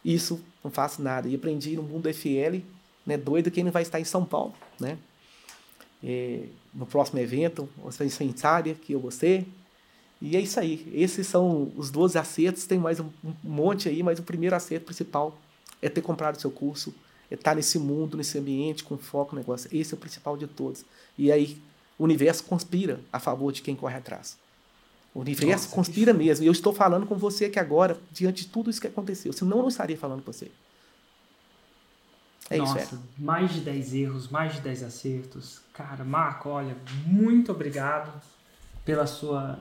[0.05, 1.27] Isso não faço nada.
[1.27, 2.59] E aprendi no mundo FL,
[3.03, 3.17] né?
[3.17, 4.99] Doido quem não vai estar em São Paulo, né?
[6.03, 9.43] É, no próximo evento, você vai ser que eu você.
[10.21, 10.87] E é isso aí.
[10.93, 12.67] Esses são os 12 acertos.
[12.67, 15.35] Tem mais um, um monte aí, mas o primeiro acerto principal
[15.81, 16.93] é ter comprado o seu curso,
[17.31, 19.69] estar nesse mundo, nesse ambiente, com foco no negócio.
[19.75, 20.85] Esse é o principal de todos.
[21.17, 21.57] E aí
[21.97, 24.37] o universo conspira a favor de quem corre atrás.
[25.13, 26.17] O universo Nossa, conspira que...
[26.17, 26.43] mesmo.
[26.43, 29.31] E eu estou falando com você aqui agora, diante de tudo isso que aconteceu.
[29.31, 30.51] Senão eu não estaria falando com você.
[32.49, 33.21] É Nossa, isso, é.
[33.21, 35.61] mais de 10 erros, mais de 10 acertos.
[35.73, 38.21] Cara, Marco, olha, muito obrigado
[38.83, 39.57] pela sua.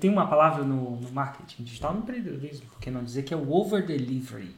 [0.00, 3.36] Tem uma palavra no, no marketing digital, no empreendedorismo, por que não dizer que é
[3.36, 4.54] o over delivery.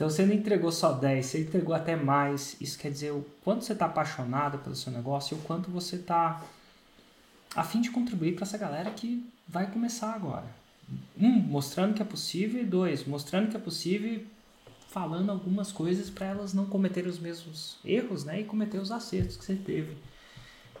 [0.00, 2.56] Então você não entregou só 10, você entregou até mais.
[2.58, 5.96] Isso quer dizer o quanto você está apaixonado pelo seu negócio e o quanto você
[5.96, 6.42] está
[7.54, 10.46] a fim de contribuir para essa galera que vai começar agora.
[11.20, 14.22] Um, mostrando que é possível, e dois, mostrando que é possível
[14.88, 19.36] falando algumas coisas para elas não cometerem os mesmos erros, né, e cometer os acertos
[19.36, 19.98] que você teve.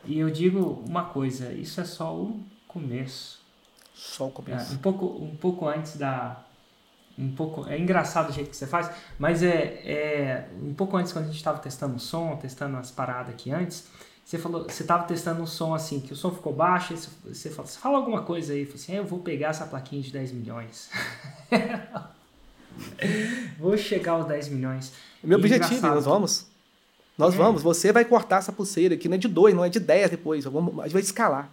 [0.06, 3.38] E eu digo uma coisa, isso é só o começo.
[3.92, 4.72] Só o começo.
[4.72, 6.42] É, um pouco, um pouco antes da,
[7.18, 11.12] um pouco é engraçado o jeito que você faz, mas é, é um pouco antes
[11.12, 13.88] quando a gente estava testando o som, testando as paradas aqui antes,
[14.24, 16.94] você falou, você estava testando um som assim, que o som ficou baixo,
[17.24, 20.32] você falou, você fala alguma coisa aí, assim, eu vou pegar essa plaquinha de 10
[20.32, 20.88] milhões.
[23.58, 24.92] Vou chegar aos 10 milhões.
[25.22, 26.46] Meu e objetivo, nós vamos.
[27.18, 27.36] Nós é.
[27.36, 27.62] vamos.
[27.62, 30.44] Você vai cortar essa pulseira, que não é de 2, não é de 10 depois.
[30.44, 31.50] Vamos, a gente vai escalar.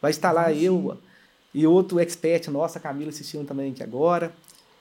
[0.00, 0.98] Vai estar lá eu
[1.52, 4.32] e outro expert nossa, Camila, assistindo também aqui agora.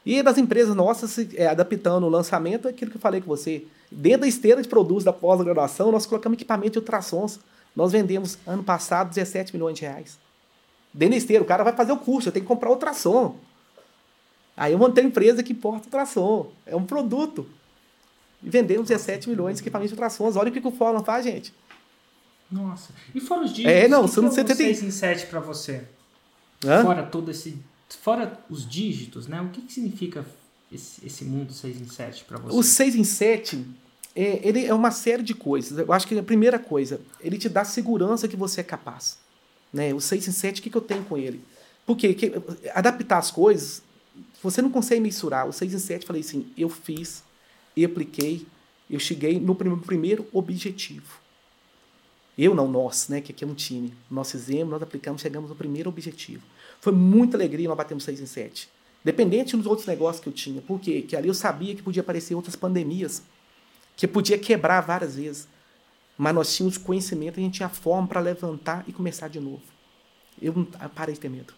[0.06, 3.66] E das empresas nossas é, adaptando o lançamento, é aquilo que eu falei com você.
[3.90, 7.40] Dentro da esteira de produtos da pós-graduação, nós colocamos equipamento de ultrassons.
[7.76, 10.20] Nós vendemos, ano passado, 17 milhões de reais.
[10.94, 13.36] Dentro da esteira, o cara vai fazer o curso, eu tenho que comprar ultrassom.
[14.56, 16.52] Aí eu montei uma empresa que importa ultrassom.
[16.66, 17.48] É um produto.
[18.44, 20.36] E vendemos 17 milhões de equipamentos de ultrassons.
[20.36, 21.54] Olha o que, que o Fórmula faz, gente.
[22.52, 22.94] Nossa.
[23.16, 24.56] E fora os dígitos, é, não, você não você tem...
[24.56, 25.84] 6 em 7 para você?
[26.64, 26.84] Hã?
[26.84, 27.58] Fora todo esse...
[28.02, 29.42] Fora os dígitos, né?
[29.42, 30.26] O que, que significa
[30.72, 32.58] esse, esse mundo 6 em 7 para você?
[32.58, 33.66] O 6 em 7,
[34.16, 35.78] é, ele é uma série de coisas.
[35.78, 39.18] Eu acho que a primeira coisa, ele te dá segurança que você é capaz.
[39.72, 39.94] Né?
[39.94, 41.42] O 6 em 7, o que, que eu tenho com ele?
[41.86, 42.32] Porque que,
[42.74, 43.82] adaptar as coisas
[44.42, 45.48] você não consegue mensurar.
[45.48, 47.24] O 6 em 7, falei assim, eu fiz,
[47.76, 48.46] eu apliquei,
[48.90, 51.22] eu cheguei no primeiro objetivo.
[52.38, 53.94] Eu não, nós, né, que aqui é um time.
[54.10, 56.44] Nós fizemos, nós aplicamos, chegamos no primeiro objetivo.
[56.84, 58.70] Foi muita alegria nós batemos 6 em 7.
[59.06, 60.62] Dependente dos outros negócios que eu tinha.
[60.62, 61.00] Por quê?
[61.00, 63.24] Porque ali eu sabia que podia aparecer outras pandemias,
[63.96, 65.48] que podia quebrar várias vezes.
[66.18, 69.62] Mas nós tínhamos conhecimento, a gente tinha forma para levantar e começar de novo.
[70.42, 71.54] Eu, eu parei de ter medo.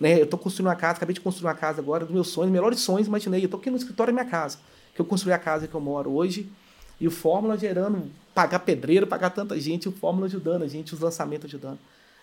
[0.00, 0.18] Né?
[0.18, 2.80] Eu estou construindo uma casa, acabei de construir uma casa agora, dos meus sonhos, melhores
[2.80, 3.42] sonhos, imaginei.
[3.42, 4.56] Eu estou aqui no escritório da minha casa,
[4.94, 6.50] que eu construí a casa que eu moro hoje,
[6.98, 11.00] e o Fórmula gerando, pagar pedreiro, pagar tanta gente, o Fórmula ajudando a gente, os
[11.00, 11.78] lançamentos ajudando.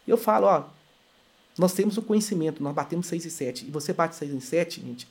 [0.08, 0.77] E eu falo, ó,
[1.58, 4.82] nós temos o conhecimento, nós batemos 6 e 7, e você bate 6 em 7,
[4.82, 5.08] gente,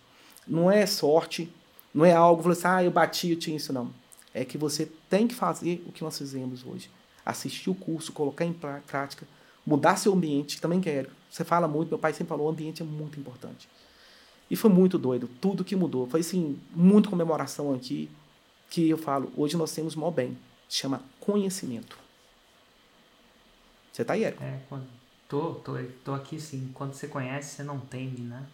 [0.47, 1.53] não é sorte,
[1.93, 3.91] não é algo, você assim, ah, eu bati, eu tinha isso, não.
[4.33, 6.91] é que você tem que fazer o que nós fizemos hoje.
[7.25, 9.27] Assistir o curso, colocar em prática,
[9.67, 11.11] mudar seu ambiente, também quero.
[11.31, 13.69] Você fala muito, meu pai sempre falou, o ambiente é muito importante.
[14.49, 16.07] E foi muito doido, tudo que mudou.
[16.07, 18.09] Foi assim, muita comemoração aqui,
[18.71, 20.39] que eu falo, hoje nós temos mó bem.
[20.69, 21.99] Chama conhecimento.
[23.93, 24.45] Você tá aí, Érico?
[24.45, 24.87] É, quando...
[25.29, 25.72] tô, tô,
[26.05, 26.70] tô aqui sim.
[26.74, 28.45] Quando você conhece, você não teme, né?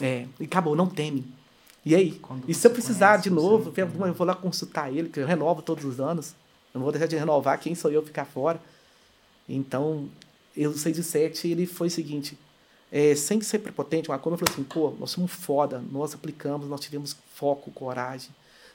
[0.00, 1.24] É, e acabou, não teme.
[1.84, 2.12] E aí?
[2.12, 5.26] Quando e se eu precisar conhece, de novo, eu vou lá consultar ele, que eu
[5.26, 6.34] renovo todos os anos.
[6.72, 8.60] Eu não vou deixar de renovar, quem sou eu ficar fora.
[9.48, 10.08] Então,
[10.56, 12.38] eu, o 6 e 7, ele foi o seguinte,
[12.90, 16.68] é, sem ser prepotente, uma coisa, eu falei assim, pô, nós somos foda, nós aplicamos,
[16.68, 18.30] nós tivemos foco, coragem,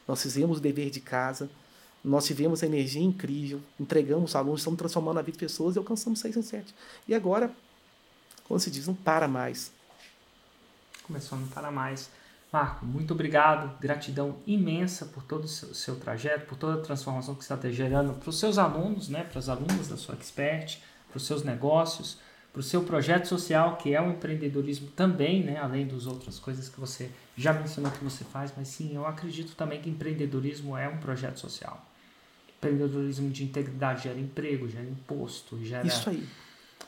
[0.07, 1.49] nós fizemos o dever de casa,
[2.03, 6.37] nós tivemos energia incrível, entregamos alunos, estamos transformando a vida de pessoas e alcançamos 6
[6.37, 6.75] em 7.
[7.07, 7.51] E agora,
[8.47, 9.71] como se diz, não para mais.
[11.03, 12.09] Começou a não para mais.
[12.51, 17.35] Marco, muito obrigado, gratidão imensa por todo o seu, seu trajeto, por toda a transformação
[17.35, 20.79] que você está gerando para os seus alunos, né, para os alunos da sua expert,
[21.09, 22.17] para os seus negócios,
[22.51, 26.67] para o seu projeto social, que é o empreendedorismo também, né, além das outras coisas
[26.67, 30.87] que você já mencionou que você faz, mas sim, eu acredito também que empreendedorismo é
[30.89, 31.88] um projeto social.
[32.59, 36.27] Empreendedorismo de integridade gera emprego, gera imposto, gera, Isso aí.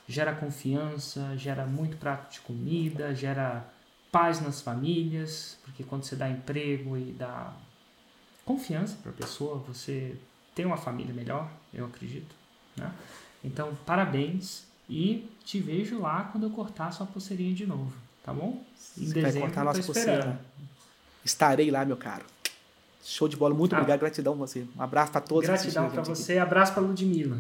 [0.08, 3.66] gera confiança, gera muito prato de comida, gera
[4.12, 7.54] paz nas famílias, porque quando você dá emprego e dá
[8.46, 10.18] confiança para a pessoa, você
[10.54, 12.36] tem uma família melhor, eu acredito.
[12.76, 12.92] Né?
[13.42, 18.34] Então, parabéns e te vejo lá quando eu cortar a sua pulseirinha de novo, tá
[18.34, 18.62] bom?
[18.98, 20.42] Em você dezembro, vai cortar a nossa pulseira.
[21.24, 22.26] Estarei lá, meu caro.
[23.04, 23.78] Show de bola, muito ah.
[23.78, 24.66] obrigado, gratidão a você.
[24.78, 25.48] Um abraço para todos.
[25.48, 27.38] Gratidão para você, abraço para Ludmilla.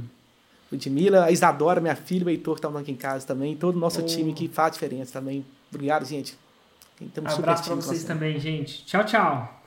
[0.71, 3.79] Ludmilla, a Isadora, minha filha, o Heitor que estavam aqui em casa também, todo o
[3.79, 4.05] nosso oh.
[4.05, 5.45] time que faz diferença também.
[5.69, 6.37] Obrigado, gente.
[7.15, 8.85] Abraço para vocês também, gente.
[8.85, 9.60] Tchau, tchau.